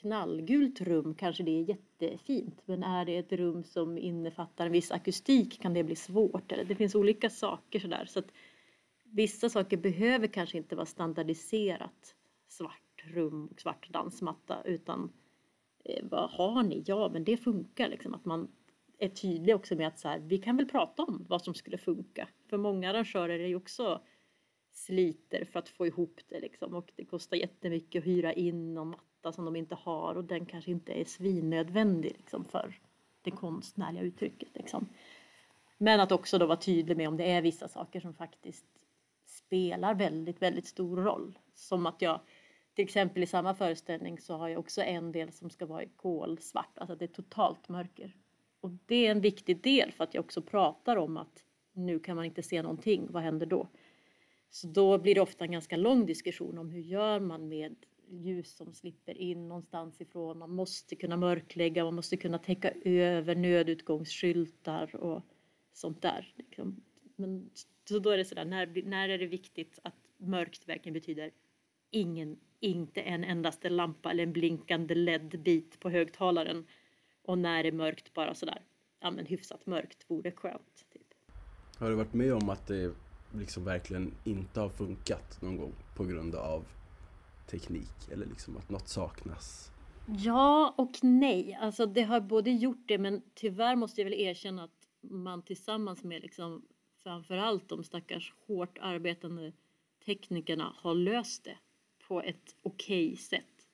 knallgult 0.00 0.80
rum 0.80 1.14
kanske 1.14 1.42
det 1.42 1.50
är 1.50 1.68
jättefint 1.68 2.62
men 2.64 2.82
är 2.82 3.04
det 3.04 3.16
ett 3.16 3.32
rum 3.32 3.64
som 3.64 3.98
innefattar 3.98 4.66
en 4.66 4.72
viss 4.72 4.90
akustik 4.90 5.62
kan 5.62 5.74
det 5.74 5.84
bli 5.84 5.96
svårt. 5.96 6.52
Eller 6.52 6.64
det 6.64 6.74
finns 6.74 6.94
olika 6.94 7.30
saker 7.30 7.80
sådär 7.80 8.04
så 8.04 8.18
att 8.18 8.32
vissa 9.02 9.48
saker 9.48 9.76
behöver 9.76 10.26
kanske 10.26 10.58
inte 10.58 10.76
vara 10.76 10.86
standardiserat 10.86 12.14
svart 12.48 13.04
rum 13.04 13.46
och 13.46 13.60
svart 13.60 13.88
dansmatta 13.90 14.62
utan 14.64 15.12
eh, 15.84 16.04
vad 16.10 16.30
har 16.30 16.62
ni? 16.62 16.82
Ja 16.86 17.10
men 17.12 17.24
det 17.24 17.36
funkar 17.36 17.88
liksom 17.88 18.14
att 18.14 18.24
man 18.24 18.48
är 18.98 19.08
tydlig 19.08 19.54
också 19.54 19.74
med 19.74 19.88
att 19.88 19.98
så 19.98 20.08
här, 20.08 20.18
vi 20.18 20.38
kan 20.38 20.56
väl 20.56 20.68
prata 20.68 21.02
om 21.02 21.26
vad 21.28 21.42
som 21.42 21.54
skulle 21.54 21.78
funka. 21.78 22.28
För 22.50 22.56
många 22.56 22.90
arrangörer 22.90 23.38
är 23.38 23.46
ju 23.46 23.56
också 23.56 24.00
sliter 24.72 25.44
för 25.44 25.58
att 25.58 25.68
få 25.68 25.86
ihop 25.86 26.20
det 26.28 26.40
liksom 26.40 26.74
och 26.74 26.92
det 26.96 27.04
kostar 27.04 27.36
jättemycket 27.36 28.00
att 28.00 28.06
hyra 28.06 28.32
in 28.32 28.74
någon 28.74 28.90
matta 28.90 29.32
som 29.32 29.44
de 29.44 29.56
inte 29.56 29.74
har 29.74 30.14
och 30.14 30.24
den 30.24 30.46
kanske 30.46 30.70
inte 30.70 30.92
är 30.92 31.04
svinnödvändig 31.04 32.12
liksom 32.16 32.44
för 32.44 32.80
det 33.22 33.30
konstnärliga 33.30 34.02
uttrycket 34.02 34.48
liksom. 34.54 34.88
Men 35.78 36.00
att 36.00 36.12
också 36.12 36.38
då 36.38 36.46
vara 36.46 36.56
tydlig 36.56 36.96
med 36.96 37.08
om 37.08 37.16
det 37.16 37.30
är 37.30 37.42
vissa 37.42 37.68
saker 37.68 38.00
som 38.00 38.14
faktiskt 38.14 38.66
spelar 39.26 39.94
väldigt, 39.94 40.42
väldigt 40.42 40.66
stor 40.66 40.96
roll. 40.96 41.38
Som 41.54 41.86
att 41.86 42.02
jag 42.02 42.20
till 42.74 42.84
exempel 42.84 43.22
i 43.22 43.26
samma 43.26 43.54
föreställning 43.54 44.20
så 44.20 44.36
har 44.36 44.48
jag 44.48 44.60
också 44.60 44.82
en 44.82 45.12
del 45.12 45.32
som 45.32 45.50
ska 45.50 45.66
vara 45.66 45.82
i 45.82 45.88
kolsvart, 45.96 46.78
alltså 46.78 46.92
att 46.92 46.98
det 46.98 47.04
är 47.04 47.22
totalt 47.22 47.68
mörker. 47.68 48.12
Och 48.64 48.70
det 48.86 49.06
är 49.06 49.10
en 49.10 49.20
viktig 49.20 49.62
del 49.62 49.92
för 49.92 50.04
att 50.04 50.14
jag 50.14 50.24
också 50.24 50.42
pratar 50.42 50.96
om 50.96 51.16
att 51.16 51.44
nu 51.72 51.98
kan 51.98 52.16
man 52.16 52.24
inte 52.24 52.42
se 52.42 52.62
någonting, 52.62 53.06
vad 53.10 53.22
händer 53.22 53.46
då? 53.46 53.68
Så 54.50 54.66
då 54.66 54.98
blir 54.98 55.14
det 55.14 55.20
ofta 55.20 55.44
en 55.44 55.52
ganska 55.52 55.76
lång 55.76 56.06
diskussion 56.06 56.58
om 56.58 56.70
hur 56.70 56.80
gör 56.80 57.20
man 57.20 57.48
med 57.48 57.76
ljus 58.08 58.56
som 58.56 58.74
slipper 58.74 59.18
in 59.18 59.48
någonstans 59.48 60.00
ifrån. 60.00 60.38
Man 60.38 60.50
måste 60.50 60.96
kunna 60.96 61.16
mörklägga, 61.16 61.84
man 61.84 61.94
måste 61.94 62.16
kunna 62.16 62.38
täcka 62.38 62.70
över 62.84 63.34
nödutgångsskyltar 63.34 64.96
och 64.96 65.22
sånt 65.72 66.02
där. 66.02 66.34
Liksom. 66.36 66.82
Men, 67.16 67.50
så 67.84 67.98
då 67.98 68.10
är 68.10 68.16
det 68.16 68.24
sådär, 68.24 68.44
när, 68.44 68.82
när 68.84 69.08
är 69.08 69.18
det 69.18 69.26
viktigt 69.26 69.78
att 69.82 69.96
mörkt 70.16 70.68
verkligen 70.68 70.94
betyder 70.94 71.30
ingen, 71.90 72.36
inte 72.60 73.00
en 73.00 73.24
endaste 73.24 73.70
lampa 73.70 74.10
eller 74.10 74.22
en 74.22 74.32
blinkande 74.32 74.94
LED-bit 74.94 75.80
på 75.80 75.90
högtalaren 75.90 76.66
och 77.24 77.38
när 77.38 77.62
det 77.62 77.68
är 77.68 77.72
mörkt 77.72 78.14
bara 78.14 78.34
sådär, 78.34 78.62
ja 79.00 79.10
men 79.10 79.26
hyfsat 79.26 79.66
mörkt 79.66 80.10
vore 80.10 80.32
skönt. 80.32 80.84
Typ. 80.92 81.14
Har 81.78 81.90
du 81.90 81.94
varit 81.94 82.14
med 82.14 82.34
om 82.34 82.48
att 82.48 82.66
det 82.66 82.94
liksom 83.34 83.64
verkligen 83.64 84.14
inte 84.24 84.60
har 84.60 84.68
funkat 84.68 85.42
någon 85.42 85.56
gång 85.56 85.72
på 85.96 86.04
grund 86.04 86.34
av 86.34 86.64
teknik 87.50 88.08
eller 88.12 88.26
liksom 88.26 88.56
att 88.56 88.70
något 88.70 88.88
saknas? 88.88 89.70
Ja 90.06 90.74
och 90.78 90.98
nej. 91.02 91.58
Alltså 91.60 91.86
det 91.86 92.02
har 92.02 92.20
både 92.20 92.50
gjort 92.50 92.82
det 92.86 92.98
men 92.98 93.22
tyvärr 93.34 93.76
måste 93.76 94.00
jag 94.00 94.10
väl 94.10 94.20
erkänna 94.20 94.64
att 94.64 94.88
man 95.00 95.42
tillsammans 95.42 96.04
med 96.04 96.22
liksom 96.22 96.62
framförallt 97.02 97.68
de 97.68 97.84
stackars 97.84 98.34
hårt 98.46 98.78
arbetande 98.80 99.52
teknikerna 100.06 100.74
har 100.76 100.94
löst 100.94 101.44
det 101.44 101.58
på 102.08 102.22
ett 102.22 102.56
okej 102.62 103.06
okay 103.06 103.16
sätt. 103.16 103.66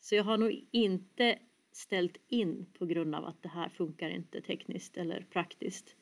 Så 0.00 0.14
jag 0.14 0.24
har 0.24 0.38
nog 0.38 0.66
inte 0.70 1.38
ställt 1.72 2.16
in 2.28 2.66
på 2.78 2.86
grund 2.86 3.14
av 3.14 3.24
att 3.24 3.42
det 3.42 3.48
här 3.48 3.68
funkar 3.68 4.10
inte 4.10 4.40
tekniskt 4.40 4.96
eller 4.96 5.26
praktiskt. 5.30 5.96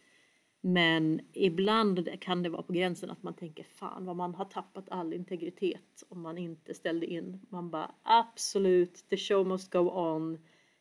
Men 0.61 1.21
ibland 1.33 2.21
kan 2.21 2.43
det 2.43 2.49
vara 2.49 2.63
på 2.63 2.73
gränsen 2.73 3.11
att 3.11 3.23
man 3.23 3.35
tänker 3.35 3.65
fan 3.65 4.05
vad 4.05 4.17
man 4.17 4.35
har 4.35 4.45
tappat 4.45 4.89
all 4.89 5.13
integritet 5.13 6.03
om 6.09 6.21
man 6.21 6.39
inte 6.39 6.75
ställde 6.75 7.07
in. 7.07 7.41
Man 7.49 7.71
bara 7.71 7.95
absolut, 8.03 9.09
the 9.09 9.17
show 9.17 9.47
must 9.47 9.73
go 9.73 9.79
on. 9.79 10.39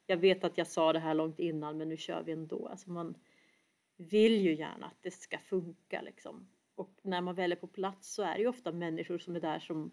Jag 0.08 0.18
vet 0.18 0.44
att 0.44 0.58
jag 0.58 0.68
sa 0.68 0.94
det 0.94 1.00
här 1.00 1.14
långt 1.14 1.40
innan 1.40 1.78
men 1.78 1.90
nu 1.90 1.98
kör 1.98 2.24
vi 2.24 2.32
ändå. 2.32 2.68
Alltså 2.68 2.92
man 2.92 3.16
vill 3.98 4.42
ju 4.42 4.56
gärna 4.56 4.86
att 4.86 5.02
det 5.02 5.12
ska 5.12 5.38
funka 5.38 6.02
liksom. 6.02 6.48
Och 6.76 7.00
när 7.02 7.22
man 7.22 7.36
väl 7.36 7.52
är 7.52 7.56
på 7.56 7.68
plats 7.68 8.14
så 8.14 8.24
är 8.24 8.36
det 8.36 8.42
ju 8.42 8.48
ofta 8.48 8.72
människor 8.72 9.18
som 9.18 9.36
är 9.36 9.40
där 9.40 9.60
som 9.60 9.92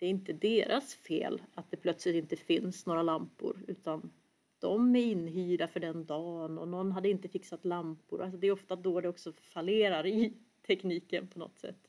det 0.00 0.06
är 0.06 0.10
inte 0.10 0.32
deras 0.32 0.94
fel 0.94 1.42
att 1.54 1.70
det 1.70 1.76
plötsligt 1.76 2.14
inte 2.14 2.36
finns 2.36 2.86
några 2.86 3.02
lampor 3.02 3.64
utan 3.68 4.12
de 4.58 4.96
är 4.96 5.02
inhyrda 5.02 5.68
för 5.68 5.80
den 5.80 6.04
dagen 6.04 6.58
och 6.58 6.68
någon 6.68 6.92
hade 6.92 7.08
inte 7.08 7.28
fixat 7.28 7.64
lampor. 7.64 8.22
Alltså 8.22 8.38
det 8.38 8.46
är 8.46 8.52
ofta 8.52 8.76
då 8.76 9.00
det 9.00 9.08
också 9.08 9.32
fallerar 9.32 10.06
i 10.06 10.32
tekniken 10.66 11.28
på 11.28 11.38
något 11.38 11.58
sätt. 11.58 11.88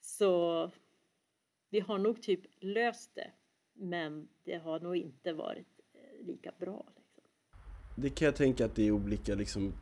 Så 0.00 0.70
vi 1.70 1.80
har 1.80 1.98
nog 1.98 2.22
typ 2.22 2.40
löst 2.60 3.14
det 3.14 3.30
men 3.72 4.28
det 4.44 4.56
har 4.56 4.80
nog 4.80 4.96
inte 4.96 5.32
varit 5.32 5.80
eh, 5.94 6.26
lika 6.26 6.52
bra. 6.58 6.86
Liksom. 6.96 7.22
Det 7.96 8.10
kan 8.10 8.26
jag 8.26 8.36
tänka 8.36 8.64
att 8.64 8.74
det 8.74 8.86
är 8.86 8.90
olika 8.90 9.34
liksom 9.34 9.72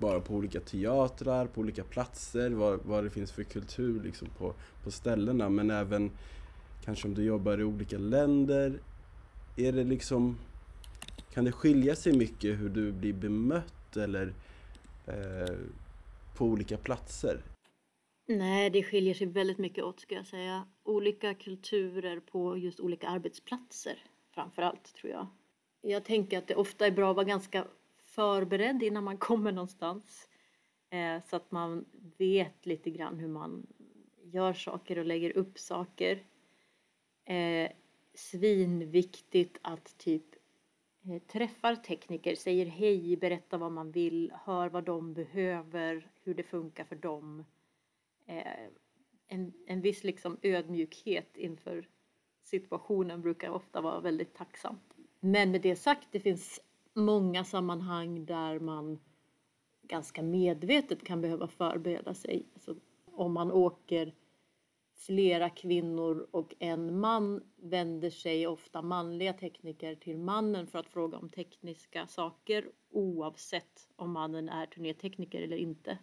bara 0.00 0.20
på 0.20 0.34
olika 0.34 0.60
teatrar, 0.60 1.46
på 1.46 1.60
olika 1.60 1.84
platser, 1.84 2.50
vad, 2.50 2.80
vad 2.84 3.04
det 3.04 3.10
finns 3.10 3.32
för 3.32 3.42
kultur 3.42 4.02
liksom 4.02 4.28
på, 4.38 4.54
på 4.84 4.90
ställena 4.90 5.48
men 5.48 5.70
även 5.70 6.10
kanske 6.84 7.08
om 7.08 7.14
du 7.14 7.24
jobbar 7.24 7.60
i 7.60 7.64
olika 7.64 7.98
länder. 7.98 8.80
Är 9.56 9.72
det 9.72 9.84
liksom 9.84 10.38
kan 11.32 11.44
det 11.44 11.52
skilja 11.52 11.96
sig 11.96 12.16
mycket 12.16 12.60
hur 12.60 12.68
du 12.68 12.92
blir 12.92 13.12
bemött 13.12 13.96
eller 13.96 14.34
eh, 15.06 15.56
på 16.36 16.44
olika 16.44 16.76
platser? 16.76 17.40
Nej, 18.26 18.70
det 18.70 18.82
skiljer 18.82 19.14
sig 19.14 19.26
väldigt 19.26 19.58
mycket 19.58 19.84
åt 19.84 20.00
ska 20.00 20.14
jag 20.14 20.26
säga. 20.26 20.66
Olika 20.82 21.34
kulturer 21.34 22.20
på 22.20 22.58
just 22.58 22.80
olika 22.80 23.08
arbetsplatser 23.08 23.98
framför 24.34 24.62
allt 24.62 24.94
tror 24.94 25.12
jag. 25.12 25.26
Jag 25.80 26.04
tänker 26.04 26.38
att 26.38 26.46
det 26.46 26.54
ofta 26.54 26.86
är 26.86 26.90
bra 26.90 27.10
att 27.10 27.16
vara 27.16 27.26
ganska 27.26 27.64
förberedd 28.04 28.82
innan 28.82 29.04
man 29.04 29.16
kommer 29.18 29.52
någonstans. 29.52 30.28
Eh, 30.90 31.22
så 31.30 31.36
att 31.36 31.50
man 31.50 31.84
vet 32.18 32.66
lite 32.66 32.90
grann 32.90 33.18
hur 33.18 33.28
man 33.28 33.66
gör 34.22 34.52
saker 34.52 34.98
och 34.98 35.04
lägger 35.04 35.36
upp 35.36 35.58
saker. 35.58 36.22
Eh, 37.24 37.70
svinviktigt 38.14 39.58
att 39.62 39.98
typ 39.98 40.36
Eh, 41.08 41.18
träffar 41.18 41.76
tekniker, 41.76 42.34
säger 42.34 42.66
hej, 42.66 43.16
berättar 43.16 43.58
vad 43.58 43.72
man 43.72 43.90
vill, 43.90 44.32
hör 44.44 44.68
vad 44.68 44.84
de 44.84 45.14
behöver, 45.14 46.10
hur 46.22 46.34
det 46.34 46.42
funkar 46.42 46.84
för 46.84 46.96
dem. 46.96 47.44
Eh, 48.26 48.66
en, 49.26 49.52
en 49.66 49.80
viss 49.80 50.04
liksom 50.04 50.38
ödmjukhet 50.42 51.36
inför 51.36 51.88
situationen 52.42 53.22
brukar 53.22 53.50
ofta 53.50 53.80
vara 53.80 54.00
väldigt 54.00 54.34
tacksam. 54.34 54.76
Men 55.20 55.50
med 55.50 55.60
det 55.60 55.76
sagt, 55.76 56.08
det 56.10 56.20
finns 56.20 56.60
många 56.94 57.44
sammanhang 57.44 58.24
där 58.24 58.58
man 58.58 58.98
ganska 59.82 60.22
medvetet 60.22 61.04
kan 61.04 61.20
behöva 61.20 61.48
förbereda 61.48 62.14
sig. 62.14 62.46
Alltså, 62.54 62.76
om 63.04 63.32
man 63.32 63.52
åker 63.52 64.14
flera 64.96 65.50
kvinnor 65.50 66.28
och 66.30 66.54
en 66.58 67.00
man 67.00 67.42
vänder 67.56 68.10
sig 68.10 68.46
ofta 68.46 68.82
manliga 68.82 69.32
tekniker 69.32 69.94
till 69.94 70.18
mannen 70.18 70.66
för 70.66 70.78
att 70.78 70.88
fråga 70.88 71.18
om 71.18 71.28
tekniska 71.28 72.06
saker 72.06 72.70
oavsett 72.90 73.88
om 73.96 74.12
mannen 74.12 74.48
är 74.48 74.66
turnétekniker 74.66 75.42
eller 75.42 75.56
inte. 75.56 75.98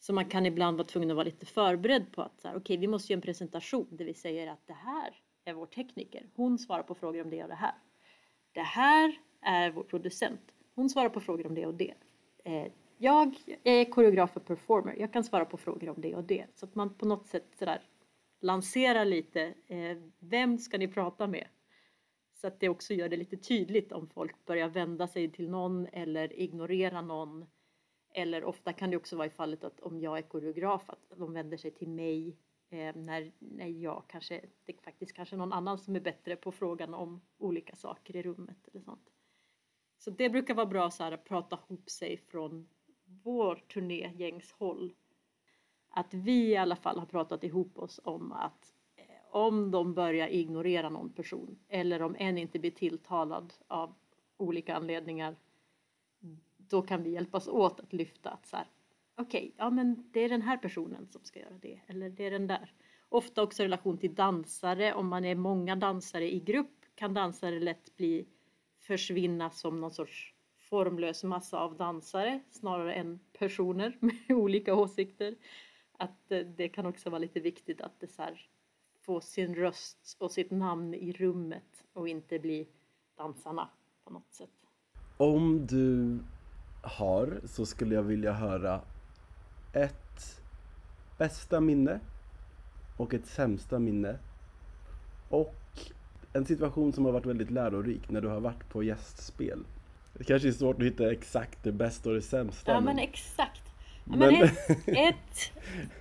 Så 0.00 0.12
man 0.12 0.24
kan 0.24 0.46
ibland 0.46 0.76
vara 0.76 0.86
tvungen 0.86 1.10
att 1.10 1.16
vara 1.16 1.24
lite 1.24 1.46
förberedd 1.46 2.12
på 2.12 2.22
att 2.22 2.40
så 2.40 2.48
här, 2.48 2.56
okay, 2.56 2.76
vi 2.76 2.86
måste 2.86 3.12
göra 3.12 3.18
en 3.18 3.22
presentation 3.22 3.88
där 3.90 4.04
vi 4.04 4.14
säger 4.14 4.50
att 4.50 4.66
det 4.66 4.72
här 4.72 5.14
är 5.44 5.52
vår 5.52 5.66
tekniker. 5.66 6.26
Hon 6.34 6.58
svarar 6.58 6.82
på 6.82 6.94
frågor 6.94 7.22
om 7.22 7.30
det 7.30 7.42
och 7.42 7.48
det 7.48 7.54
här. 7.54 7.74
Det 8.52 8.62
här 8.62 9.18
är 9.40 9.70
vår 9.70 9.82
producent. 9.82 10.40
Hon 10.74 10.90
svarar 10.90 11.08
på 11.08 11.20
frågor 11.20 11.46
om 11.46 11.54
det 11.54 11.66
och 11.66 11.74
det. 11.74 11.94
Eh, 12.44 12.72
jag, 12.98 13.36
jag 13.46 13.74
är 13.74 13.84
koreograf 13.84 14.36
och 14.36 14.46
performer. 14.46 14.96
Jag 14.98 15.12
kan 15.12 15.24
svara 15.24 15.44
på 15.44 15.56
frågor 15.56 15.88
om 15.88 16.00
det 16.00 16.14
och 16.14 16.24
det. 16.24 16.46
Så 16.54 16.66
att 16.66 16.74
man 16.74 16.94
på 16.94 17.06
något 17.06 17.26
sätt 17.26 17.46
sådär 17.58 17.82
lanserar 18.40 19.04
lite. 19.04 19.54
Eh, 19.66 19.98
vem 20.18 20.58
ska 20.58 20.78
ni 20.78 20.88
prata 20.88 21.26
med? 21.26 21.46
Så 22.34 22.46
att 22.46 22.60
det 22.60 22.68
också 22.68 22.94
gör 22.94 23.08
det 23.08 23.16
lite 23.16 23.36
tydligt 23.36 23.92
om 23.92 24.08
folk 24.08 24.44
börjar 24.44 24.68
vända 24.68 25.08
sig 25.08 25.32
till 25.32 25.50
någon 25.50 25.86
eller 25.86 26.40
ignorera 26.40 27.02
någon. 27.02 27.46
Eller 28.14 28.44
ofta 28.44 28.72
kan 28.72 28.90
det 28.90 28.96
också 28.96 29.16
vara 29.16 29.26
i 29.26 29.30
fallet 29.30 29.64
att 29.64 29.80
om 29.80 30.00
jag 30.00 30.18
är 30.18 30.22
koreograf 30.22 30.90
att 30.90 31.18
de 31.18 31.32
vänder 31.32 31.56
sig 31.56 31.70
till 31.70 31.88
mig 31.88 32.36
eh, 32.70 32.96
när, 32.96 33.32
när 33.38 33.68
jag 33.68 34.04
kanske, 34.08 34.40
det 34.64 34.72
är 34.72 34.82
faktiskt 34.82 35.12
kanske 35.12 35.36
någon 35.36 35.52
annan 35.52 35.78
som 35.78 35.96
är 35.96 36.00
bättre 36.00 36.36
på 36.36 36.52
frågan 36.52 36.94
om 36.94 37.20
olika 37.38 37.76
saker 37.76 38.16
i 38.16 38.22
rummet 38.22 38.68
eller 38.68 38.80
sånt. 38.80 39.10
Så 39.98 40.10
det 40.10 40.30
brukar 40.30 40.54
vara 40.54 40.66
bra 40.66 40.90
så 40.90 41.04
här, 41.04 41.12
att 41.12 41.24
prata 41.24 41.58
ihop 41.68 41.90
sig 41.90 42.16
från 42.16 42.68
vår 43.22 43.54
turnégängs 43.56 44.52
håll. 44.52 44.94
Att 45.88 46.14
vi 46.14 46.48
i 46.50 46.56
alla 46.56 46.76
fall 46.76 46.98
har 46.98 47.06
pratat 47.06 47.44
ihop 47.44 47.78
oss 47.78 48.00
om 48.04 48.32
att 48.32 48.74
eh, 48.96 49.04
om 49.30 49.70
de 49.70 49.94
börjar 49.94 50.28
ignorera 50.28 50.88
någon 50.88 51.12
person 51.12 51.58
eller 51.68 52.02
om 52.02 52.16
en 52.18 52.38
inte 52.38 52.58
blir 52.58 52.70
tilltalad 52.70 53.54
av 53.68 53.94
olika 54.36 54.74
anledningar 54.76 55.36
då 56.56 56.82
kan 56.82 57.02
vi 57.02 57.10
hjälpas 57.10 57.48
åt 57.48 57.80
att 57.80 57.92
lyfta 57.92 58.30
att 58.30 58.46
så 58.46 58.56
här 58.56 58.66
okej, 59.16 59.40
okay, 59.40 59.52
ja 59.56 59.70
men 59.70 60.10
det 60.12 60.20
är 60.20 60.28
den 60.28 60.42
här 60.42 60.56
personen 60.56 61.06
som 61.06 61.24
ska 61.24 61.40
göra 61.40 61.58
det 61.60 61.80
eller 61.86 62.10
det 62.10 62.24
är 62.24 62.30
den 62.30 62.46
där. 62.46 62.72
Ofta 63.08 63.42
också 63.42 63.62
i 63.62 63.66
relation 63.66 63.98
till 63.98 64.14
dansare, 64.14 64.94
om 64.94 65.08
man 65.08 65.24
är 65.24 65.34
många 65.34 65.76
dansare 65.76 66.34
i 66.34 66.40
grupp 66.40 66.84
kan 66.94 67.14
dansare 67.14 67.60
lätt 67.60 67.96
bli 67.96 68.26
försvinna 68.80 69.50
som 69.50 69.80
någon 69.80 69.90
sorts 69.90 70.33
formlös 70.70 71.24
massa 71.24 71.58
av 71.58 71.76
dansare 71.76 72.40
snarare 72.50 72.94
än 72.94 73.20
personer 73.38 73.96
med 74.00 74.36
olika 74.36 74.74
åsikter. 74.74 75.34
Att 75.98 76.32
eh, 76.32 76.38
det 76.38 76.68
kan 76.68 76.86
också 76.86 77.10
vara 77.10 77.18
lite 77.18 77.40
viktigt 77.40 77.80
att 77.80 78.00
det 78.00 78.06
så 78.06 78.22
här, 78.22 78.48
få 79.00 79.20
sin 79.20 79.54
röst 79.54 80.16
och 80.20 80.30
sitt 80.30 80.50
namn 80.50 80.94
i 80.94 81.12
rummet 81.12 81.84
och 81.92 82.08
inte 82.08 82.38
bli 82.38 82.68
dansarna 83.16 83.68
på 84.04 84.12
något 84.12 84.32
sätt. 84.32 84.50
Om 85.16 85.66
du 85.66 86.18
har 86.82 87.40
så 87.44 87.66
skulle 87.66 87.94
jag 87.94 88.02
vilja 88.02 88.32
höra 88.32 88.80
ett 89.72 90.42
bästa 91.18 91.60
minne 91.60 92.00
och 92.98 93.14
ett 93.14 93.26
sämsta 93.26 93.78
minne 93.78 94.18
och 95.28 95.54
en 96.32 96.44
situation 96.44 96.92
som 96.92 97.04
har 97.04 97.12
varit 97.12 97.26
väldigt 97.26 97.50
lärorik 97.50 98.10
när 98.10 98.20
du 98.20 98.28
har 98.28 98.40
varit 98.40 98.68
på 98.68 98.82
gästspel. 98.82 99.64
Det 100.18 100.24
kanske 100.24 100.48
är 100.48 100.52
svårt 100.52 100.76
att 100.76 100.86
hitta 100.86 101.12
exakt 101.12 101.64
det 101.64 101.72
bästa 101.72 102.08
och 102.08 102.14
det 102.14 102.22
sämsta. 102.22 102.72
Ja 102.72 102.80
men, 102.80 102.96
men 102.96 103.04
exakt. 103.04 103.62
Ja, 104.04 104.16
men 104.16 104.42
ett, 104.42 104.68
ett, 104.86 105.52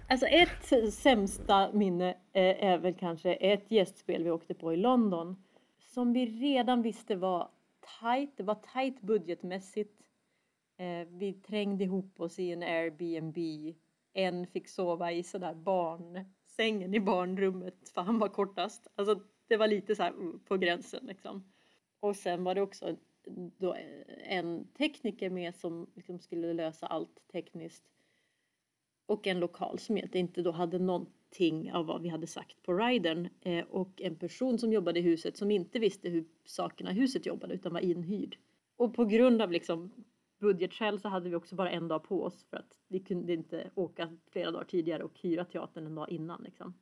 alltså 0.10 0.26
ett 0.26 0.94
sämsta 0.94 1.72
minne 1.74 2.18
är 2.34 2.78
väl 2.78 2.94
kanske 2.94 3.34
ett 3.34 3.72
gästspel 3.72 4.24
vi 4.24 4.32
åkte 4.32 4.54
på 4.54 4.74
i 4.74 4.78
London. 4.78 5.44
Som 5.80 6.14
vi 6.14 6.26
redan 6.26 6.82
visste 6.82 7.16
var 7.16 7.50
tight. 8.02 8.38
Det 8.38 8.44
var 8.44 8.56
tight 8.74 9.02
budgetmässigt. 9.02 10.02
Eh, 10.78 11.08
vi 11.08 11.34
trängde 11.34 11.84
ihop 11.84 12.20
oss 12.20 12.40
i 12.40 12.52
en 12.52 12.64
Airbnb. 12.64 13.38
En 14.14 14.48
fick 14.48 14.68
sova 14.68 15.12
i 15.12 15.24
sådär 15.24 15.54
barnsängen 15.54 16.94
i 16.94 17.00
barnrummet 17.00 17.90
för 17.94 18.02
han 18.02 18.20
var 18.20 18.28
kortast. 18.28 18.88
Alltså 18.96 19.20
det 19.48 19.58
var 19.58 19.68
lite 19.68 19.96
så 19.96 20.04
här 20.04 20.14
på 20.46 20.58
gränsen 20.58 21.06
liksom. 21.06 21.52
Och 22.00 22.16
sen 22.16 22.44
var 22.44 22.56
det 22.56 22.62
också 22.62 22.96
då 23.58 23.74
eh, 23.74 24.38
en 24.38 24.68
tekniker 24.68 25.30
med 25.30 25.56
som 25.56 25.88
liksom 25.96 26.20
skulle 26.20 26.54
lösa 26.54 26.88
allt 26.88 27.28
tekniskt. 27.32 27.84
Och 29.06 29.28
en 29.28 29.40
lokal 29.40 29.80
som 29.80 29.98
inte 30.14 30.42
då 30.42 30.52
hade 30.52 30.80
någonting 30.80 31.74
av 31.74 31.86
vad 31.86 32.02
vi 32.02 32.10
hade 32.10 32.28
sagt 32.28 32.64
på 32.64 32.74
ridern. 32.74 33.30
Eh, 33.42 33.66
och 33.66 34.02
en 34.02 34.16
person 34.16 34.60
som 34.60 34.74
jobbade 34.74 35.00
i 35.00 35.02
huset 35.02 35.38
som 35.38 35.52
inte 35.52 35.80
visste 35.80 36.10
hur 36.10 36.26
sakerna 36.46 36.92
i 36.92 36.94
huset 36.94 37.26
jobbade 37.26 37.54
utan 37.54 37.74
var 37.74 37.80
inhyrd. 37.80 38.38
Och 38.76 38.94
på 38.94 39.06
grund 39.06 39.42
av 39.42 39.52
liksom 39.52 39.92
budgetskäl 40.40 41.00
så 41.00 41.10
hade 41.10 41.30
vi 41.30 41.36
också 41.36 41.56
bara 41.56 41.72
en 41.72 41.88
dag 41.88 42.04
på 42.04 42.24
oss 42.24 42.46
för 42.50 42.58
att 42.58 42.80
vi 42.88 43.00
kunde 43.00 43.34
inte 43.34 43.72
åka 43.76 44.18
flera 44.32 44.52
dagar 44.52 44.66
tidigare 44.66 45.04
och 45.04 45.20
hyra 45.20 45.46
teatern 45.46 45.86
en 45.86 45.96
dag 45.96 46.10
innan. 46.10 46.44
Liksom. 46.44 46.74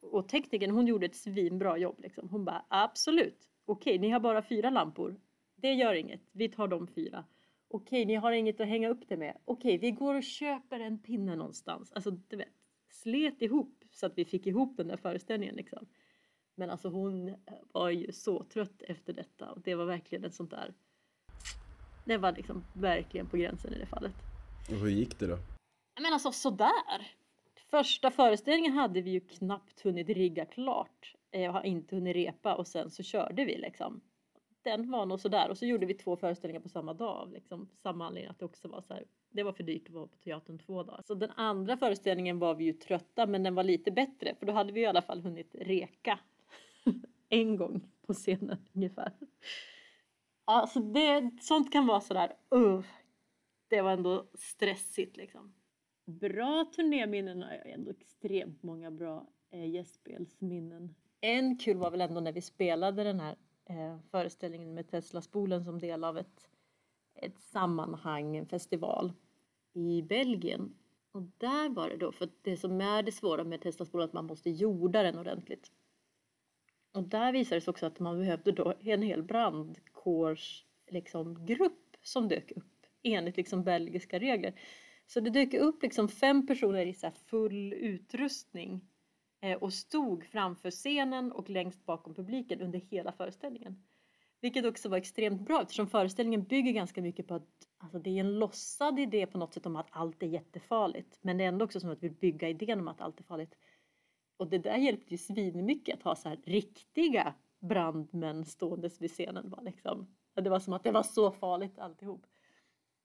Och 0.00 0.28
teknikern 0.28 0.70
hon 0.70 0.86
gjorde 0.86 1.06
ett 1.06 1.16
svinbra 1.16 1.78
jobb. 1.78 2.00
Liksom. 2.00 2.28
Hon 2.28 2.44
bara 2.44 2.64
absolut, 2.68 3.50
okej 3.64 3.98
ni 3.98 4.10
har 4.10 4.20
bara 4.20 4.42
fyra 4.42 4.70
lampor. 4.70 5.16
Det 5.60 5.72
gör 5.72 5.94
inget, 5.94 6.20
vi 6.32 6.48
tar 6.48 6.68
de 6.68 6.86
fyra. 6.86 7.24
Okej, 7.68 8.04
ni 8.04 8.14
har 8.14 8.32
inget 8.32 8.60
att 8.60 8.68
hänga 8.68 8.88
upp 8.88 9.08
det 9.08 9.16
med. 9.16 9.38
Okej, 9.44 9.78
vi 9.78 9.90
går 9.90 10.14
och 10.14 10.22
köper 10.22 10.80
en 10.80 10.98
pinne 10.98 11.36
någonstans. 11.36 11.92
Alltså, 11.92 12.10
du 12.10 12.36
vet, 12.36 12.48
slet 12.90 13.42
ihop 13.42 13.84
så 13.90 14.06
att 14.06 14.18
vi 14.18 14.24
fick 14.24 14.46
ihop 14.46 14.76
den 14.76 14.88
där 14.88 14.96
föreställningen 14.96 15.54
liksom. 15.54 15.86
Men 16.54 16.70
alltså 16.70 16.88
hon 16.88 17.34
var 17.72 17.90
ju 17.90 18.12
så 18.12 18.44
trött 18.44 18.82
efter 18.82 19.12
detta 19.12 19.50
och 19.50 19.60
det 19.60 19.74
var 19.74 19.84
verkligen 19.84 20.24
ett 20.24 20.34
sånt 20.34 20.50
där. 20.50 20.74
Det 22.04 22.16
var 22.16 22.32
liksom 22.32 22.64
verkligen 22.74 23.26
på 23.26 23.36
gränsen 23.36 23.74
i 23.74 23.78
det 23.78 23.86
fallet. 23.86 24.14
Och 24.70 24.76
hur 24.76 24.88
gick 24.88 25.18
det 25.18 25.26
då? 25.26 25.38
Men 26.00 26.12
alltså 26.12 26.32
sådär. 26.32 27.12
Första 27.70 28.10
föreställningen 28.10 28.72
hade 28.72 29.00
vi 29.00 29.10
ju 29.10 29.20
knappt 29.20 29.80
hunnit 29.80 30.08
rigga 30.08 30.44
klart. 30.44 31.14
Jag 31.30 31.52
har 31.52 31.62
inte 31.62 31.94
hunnit 31.96 32.16
repa 32.16 32.54
och 32.54 32.66
sen 32.66 32.90
så 32.90 33.02
körde 33.02 33.44
vi 33.44 33.58
liksom 33.58 34.00
den 34.76 34.90
var 34.90 35.06
nog 35.06 35.20
sådär 35.20 35.50
och 35.50 35.58
så 35.58 35.66
gjorde 35.66 35.86
vi 35.86 35.94
två 35.94 36.16
föreställningar 36.16 36.60
på 36.60 36.68
samma 36.68 36.94
dag 36.94 37.32
liksom, 37.32 37.68
samma 37.82 38.06
anledning 38.06 38.30
att 38.30 38.38
det 38.38 38.44
också 38.44 38.68
var 38.68 38.80
så 38.80 38.94
här, 38.94 39.04
det 39.30 39.42
var 39.42 39.52
för 39.52 39.62
dyrt 39.62 39.88
att 39.88 39.94
vara 39.94 40.06
på 40.06 40.16
teatern 40.16 40.58
två 40.58 40.82
dagar. 40.82 41.02
Så 41.06 41.14
den 41.14 41.30
andra 41.30 41.76
föreställningen 41.76 42.38
var 42.38 42.54
vi 42.54 42.64
ju 42.64 42.72
trötta 42.72 43.26
men 43.26 43.42
den 43.42 43.54
var 43.54 43.64
lite 43.64 43.90
bättre 43.90 44.34
för 44.34 44.46
då 44.46 44.52
hade 44.52 44.72
vi 44.72 44.80
i 44.80 44.86
alla 44.86 45.02
fall 45.02 45.20
hunnit 45.20 45.54
reka 45.54 46.18
en 47.28 47.56
gång 47.56 47.80
på 48.06 48.14
scenen 48.14 48.58
ungefär. 48.72 49.12
Alltså 50.44 50.80
det, 50.80 51.30
sånt 51.40 51.72
kan 51.72 51.86
vara 51.86 52.00
sådär, 52.00 52.36
uh, 52.54 52.82
det 53.68 53.82
var 53.82 53.92
ändå 53.92 54.26
stressigt 54.34 55.16
liksom. 55.16 55.54
Bra 56.04 56.64
turnéminnen 56.76 57.42
har 57.42 57.52
jag 57.52 57.70
ändå 57.70 57.90
extremt 57.90 58.62
många 58.62 58.90
bra 58.90 59.26
eh, 59.50 59.70
gästspelsminnen. 59.70 60.94
En 61.20 61.58
kul 61.58 61.76
var 61.76 61.90
väl 61.90 62.00
ändå 62.00 62.20
när 62.20 62.32
vi 62.32 62.40
spelade 62.40 63.04
den 63.04 63.20
här 63.20 63.36
eh, 63.68 63.98
föreställningen 64.10 64.74
med 64.74 64.90
Tesla-spolen 64.90 65.64
som 65.64 65.78
del 65.78 66.04
av 66.04 66.18
ett, 66.18 66.48
ett 67.14 67.40
sammanhang, 67.40 68.36
en 68.36 68.46
festival 68.46 69.12
i 69.72 70.02
Belgien. 70.02 70.74
Och 71.12 71.22
där 71.38 71.68
var 71.68 71.88
det 71.88 71.96
då, 71.96 72.12
för 72.12 72.28
det 72.42 72.56
som 72.56 72.80
är 72.80 73.02
det 73.02 73.12
svåra 73.12 73.44
med 73.44 73.60
Tesla-spolen 73.60 74.04
att 74.04 74.12
man 74.12 74.26
måste 74.26 74.50
jorda 74.50 75.02
den 75.02 75.18
ordentligt. 75.18 75.72
Och 76.92 77.02
där 77.02 77.32
visade 77.32 77.56
det 77.56 77.60
sig 77.60 77.70
också 77.70 77.86
att 77.86 78.00
man 78.00 78.18
behövde 78.18 78.52
då 78.52 78.74
en 78.80 79.02
hel 79.02 79.22
brandkårs 79.22 80.64
liksom, 80.90 81.46
grupp 81.46 81.96
som 82.02 82.28
dök 82.28 82.52
upp 82.56 82.86
enligt 83.02 83.36
liksom 83.36 83.64
belgiska 83.64 84.18
regler. 84.18 84.60
Så 85.06 85.20
det 85.20 85.30
dök 85.30 85.54
upp 85.54 85.82
liksom 85.82 86.08
fem 86.08 86.46
personer 86.46 86.86
i 86.86 86.94
så 86.94 87.10
full 87.10 87.72
utrustning 87.72 88.88
Eh, 89.40 89.58
och 89.58 89.72
stod 89.72 90.24
framför 90.24 90.70
scenen 90.70 91.32
och 91.32 91.50
längst 91.50 91.86
bakom 91.86 92.14
publiken 92.14 92.60
under 92.60 92.78
hela 92.78 93.12
föreställningen. 93.12 93.84
Vilket 94.40 94.66
också 94.66 94.88
var 94.88 94.96
extremt 94.96 95.40
bra 95.40 95.62
eftersom 95.62 95.86
föreställningen 95.86 96.44
bygger 96.44 96.72
ganska 96.72 97.02
mycket 97.02 97.26
på 97.26 97.34
att 97.34 97.48
alltså 97.78 97.98
det 97.98 98.10
är 98.10 98.20
en 98.20 98.38
låtsad 98.38 98.98
idé 98.98 99.26
på 99.26 99.38
något 99.38 99.54
sätt 99.54 99.66
om 99.66 99.76
att 99.76 99.88
allt 99.90 100.22
är 100.22 100.26
jättefarligt. 100.26 101.18
Men 101.20 101.38
det 101.38 101.44
är 101.44 101.48
ändå 101.48 101.64
också 101.64 101.80
som 101.80 101.90
att 101.90 102.02
vi 102.02 102.10
bygger 102.10 102.48
idén 102.48 102.80
om 102.80 102.88
att 102.88 103.00
allt 103.00 103.20
är 103.20 103.24
farligt. 103.24 103.54
Och 104.36 104.48
det 104.48 104.58
där 104.58 104.76
hjälpte 104.76 105.14
ju 105.14 105.18
svinmycket 105.18 105.94
att 105.98 106.02
ha 106.02 106.16
så 106.16 106.28
här 106.28 106.40
riktiga 106.44 107.34
brandmän 107.60 108.44
ståendes 108.44 109.00
vid 109.00 109.10
scenen. 109.10 109.50
Bara 109.50 109.60
liksom. 109.60 110.14
Det 110.34 110.50
var 110.50 110.60
som 110.60 110.72
att 110.72 110.84
det 110.84 110.92
var 110.92 111.02
så 111.02 111.30
farligt 111.30 111.78
alltihop 111.78 112.26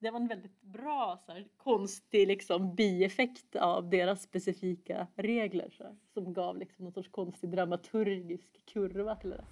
det 0.04 0.12
var 0.12 0.20
en 0.20 0.28
väldigt 0.28 0.62
bra 0.62 1.20
så 1.26 1.32
här, 1.32 1.48
konstig 1.58 2.28
liksom, 2.28 2.76
bieffekt 2.76 3.56
av 3.56 3.90
deras 3.90 4.22
specifika 4.22 5.08
regler 5.16 5.70
så 5.78 5.84
här, 5.84 5.96
som 6.14 6.34
gav 6.34 6.58
liksom, 6.58 6.86
någon 6.86 6.94
sorts 6.94 7.10
konstig 7.12 7.50
dramaturgisk 7.50 8.66
kurva 8.74 9.16
till 9.16 9.30
det. 9.30 9.44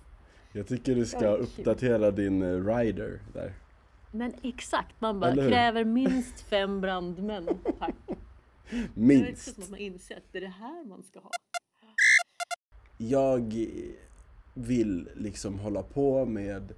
Jag 0.54 0.68
tycker 0.68 0.95
du 0.95 1.06
ska 1.06 1.28
uppdatera 1.28 2.12
din 2.12 2.41
eh, 2.41 2.66
rider 2.66 3.20
där. 3.34 3.54
Men 4.12 4.34
exakt, 4.41 5.02
man 5.02 5.20
bara 5.20 5.36
kräver 5.36 5.86
minst 5.86 6.41
fem 6.41 6.82
brandmän, 6.82 7.47
tack. 7.80 7.95
Minst. 8.93 9.45
Det 9.45 9.52
är 9.52 9.54
som 9.54 9.64
att 9.64 9.70
man 9.70 9.80
inser 9.80 10.18
att 10.18 10.24
det 10.32 10.38
är 10.38 10.41
det 10.41 10.47
här 10.47 10.84
man 10.84 11.04
ska 11.04 11.20
ha. 11.20 11.30
Jag 12.97 13.68
vill 14.54 15.10
liksom 15.16 15.60
hålla 15.60 15.84
på 15.84 16.26
med, 16.26 16.74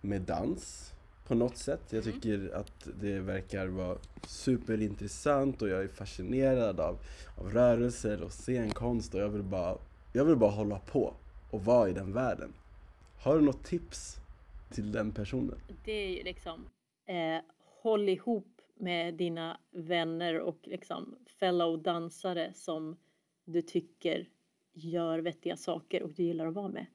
med 0.00 0.22
dans 0.22 0.93
på 1.24 1.34
något 1.34 1.56
sätt. 1.56 1.80
Jag 1.90 2.06
mm. 2.06 2.20
tycker 2.20 2.54
att 2.54 2.88
det 3.00 3.20
verkar 3.20 3.66
vara 3.66 3.98
superintressant 4.26 5.62
och 5.62 5.68
jag 5.68 5.82
är 5.82 5.88
fascinerad 5.88 6.80
av, 6.80 6.98
av 7.38 7.50
rörelser 7.50 8.22
och 8.22 8.32
scenkonst 8.32 9.14
och 9.14 9.20
jag 9.20 9.28
vill, 9.28 9.42
bara, 9.42 9.78
jag 10.12 10.24
vill 10.24 10.36
bara 10.36 10.50
hålla 10.50 10.78
på 10.78 11.14
och 11.50 11.64
vara 11.64 11.88
i 11.88 11.92
den 11.92 12.12
världen. 12.12 12.52
Har 13.22 13.34
du 13.38 13.40
något 13.40 13.64
tips 13.64 14.16
till 14.70 14.92
den 14.92 15.12
personen? 15.12 15.58
Det 15.84 15.92
är 15.92 16.08
ju 16.08 16.22
liksom 16.22 16.64
eh, 17.06 17.42
håll 17.82 18.08
ihop 18.08 18.60
med 18.74 19.14
dina 19.14 19.60
vänner 19.70 20.40
och 20.40 20.58
liksom 20.62 21.16
fellow 21.40 21.82
dansare 21.82 22.52
som 22.54 22.96
du 23.44 23.62
tycker 23.62 24.28
gör 24.72 25.18
vettiga 25.18 25.56
saker 25.56 26.02
och 26.02 26.10
du 26.10 26.22
gillar 26.22 26.46
att 26.46 26.54
vara 26.54 26.68
med. 26.68 26.86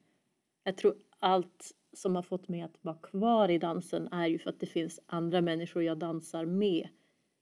Jag 0.64 0.76
tror 0.76 0.94
allt 1.18 1.74
som 1.92 2.16
har 2.16 2.22
fått 2.22 2.48
mig 2.48 2.60
att 2.60 2.84
vara 2.84 2.96
kvar 2.96 3.48
i 3.48 3.58
dansen 3.58 4.08
är 4.12 4.26
ju 4.26 4.38
för 4.38 4.50
att 4.50 4.60
det 4.60 4.66
finns 4.66 5.00
andra 5.06 5.40
människor 5.40 5.82
jag 5.82 5.98
dansar 5.98 6.44
med 6.44 6.88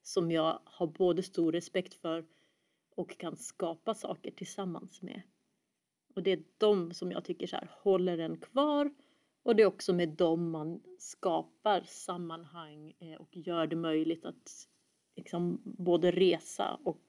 som 0.02 0.30
jag 0.30 0.60
har 0.64 0.86
både 0.86 1.22
stor 1.22 1.52
respekt 1.52 1.94
för 1.94 2.26
och 2.96 3.18
kan 3.18 3.36
skapa 3.36 3.94
saker 3.94 4.30
tillsammans 4.30 5.02
med. 5.02 5.22
Och 6.14 6.22
det 6.22 6.32
är 6.32 6.42
de 6.58 6.94
som 6.94 7.12
jag 7.12 7.24
tycker 7.24 7.46
så 7.46 7.56
här, 7.56 7.70
håller 7.82 8.18
en 8.18 8.36
kvar 8.36 8.90
och 9.42 9.56
det 9.56 9.62
är 9.62 9.66
också 9.66 9.92
med 9.92 10.08
dem 10.08 10.50
man 10.50 10.82
skapar 10.98 11.80
sammanhang 11.80 12.92
eh, 12.98 13.14
och 13.14 13.36
gör 13.36 13.66
det 13.66 13.76
möjligt 13.76 14.24
att 14.24 14.68
liksom 15.16 15.60
både 15.64 16.10
resa 16.10 16.80
och 16.84 17.02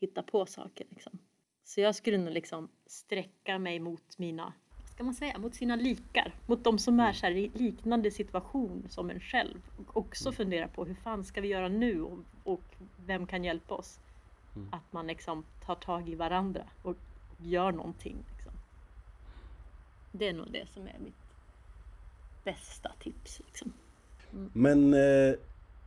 hitta 0.00 0.22
på 0.22 0.46
saker. 0.46 0.86
Liksom. 0.90 1.18
Så 1.64 1.80
jag 1.80 1.94
skulle 1.94 2.18
nog 2.18 2.34
liksom 2.34 2.68
sträcka 2.86 3.58
mig 3.58 3.80
mot 3.80 4.18
mina 4.18 4.52
ska 4.94 5.04
man 5.04 5.14
säga, 5.14 5.38
mot 5.38 5.54
sina 5.54 5.76
likar. 5.76 6.34
Mot 6.46 6.64
de 6.64 6.78
som 6.78 7.00
är 7.00 7.12
så 7.12 7.26
i 7.26 7.50
liknande 7.54 8.10
situation 8.10 8.86
som 8.88 9.10
en 9.10 9.20
själv. 9.20 9.62
Och 9.76 9.96
också 9.96 10.28
mm. 10.28 10.36
fundera 10.36 10.68
på 10.68 10.84
hur 10.84 10.94
fan 10.94 11.24
ska 11.24 11.40
vi 11.40 11.48
göra 11.48 11.68
nu 11.68 12.02
och, 12.02 12.18
och 12.44 12.62
vem 13.06 13.26
kan 13.26 13.44
hjälpa 13.44 13.74
oss? 13.74 14.00
Mm. 14.56 14.68
Att 14.72 14.92
man 14.92 15.06
liksom 15.06 15.44
tar 15.66 15.74
tag 15.74 16.08
i 16.08 16.14
varandra 16.14 16.64
och, 16.82 16.96
gör 17.38 17.72
någonting. 17.72 18.16
Liksom. 18.32 18.52
Det 20.12 20.28
är 20.28 20.32
nog 20.32 20.52
det 20.52 20.66
som 20.70 20.82
är 20.82 20.98
mitt 20.98 21.14
bästa 22.44 22.92
tips. 23.00 23.40
Liksom. 23.46 23.72
Mm. 24.32 24.50
Men, 24.52 24.94
eh, 24.94 25.34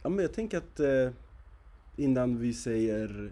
ja, 0.03 0.09
men 0.09 0.19
jag 0.19 0.33
tänker 0.33 0.57
att 0.57 0.79
eh, 0.79 1.09
innan 1.95 2.37
vi 2.37 2.53
säger 2.53 3.31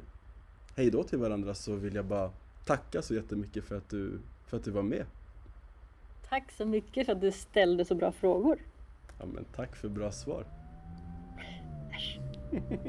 hej 0.75 0.91
då 0.91 1.03
till 1.03 1.19
varandra 1.19 1.53
så 1.53 1.75
vill 1.75 1.95
jag 1.95 2.05
bara 2.05 2.31
tacka 2.65 3.01
så 3.01 3.13
jättemycket 3.13 3.63
för 3.63 3.77
att 3.77 3.89
du, 3.89 4.19
för 4.47 4.57
att 4.57 4.63
du 4.63 4.71
var 4.71 4.83
med. 4.83 5.05
Tack 6.29 6.51
så 6.51 6.65
mycket 6.65 7.05
för 7.05 7.13
att 7.13 7.21
du 7.21 7.31
ställde 7.31 7.85
så 7.85 7.95
bra 7.95 8.11
frågor. 8.11 8.59
Ja, 9.19 9.25
men 9.25 9.45
tack 9.55 9.75
för 9.75 9.89
bra 9.89 10.11
svar. 10.11 10.45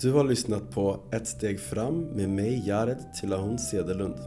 Du 0.00 0.12
har 0.12 0.24
lyssnat 0.24 0.70
på 0.70 1.00
Ett 1.12 1.26
steg 1.26 1.60
fram 1.60 2.00
med 2.00 2.28
mig 2.28 2.68
Jared 2.68 3.14
Tillahun 3.20 3.58
Sedelund. 3.58 4.18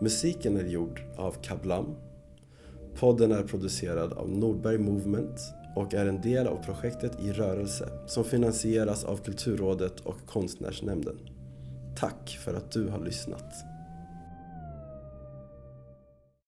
Musiken 0.00 0.56
är 0.56 0.64
gjord 0.64 1.02
av 1.16 1.32
Kablam. 1.42 1.94
Podden 2.94 3.32
är 3.32 3.42
producerad 3.42 4.12
av 4.12 4.30
Nordberg 4.30 4.78
Movement 4.78 5.40
och 5.76 5.94
är 5.94 6.06
en 6.06 6.20
del 6.20 6.46
av 6.46 6.56
projektet 6.64 7.20
I 7.20 7.32
rörelse 7.32 7.88
som 8.06 8.24
finansieras 8.24 9.04
av 9.04 9.16
Kulturrådet 9.16 10.00
och 10.00 10.26
Konstnärsnämnden. 10.26 11.18
Tack 11.96 12.38
för 12.44 12.54
att 12.54 12.70
du 12.70 12.88
har 12.88 12.98
lyssnat. 12.98 13.71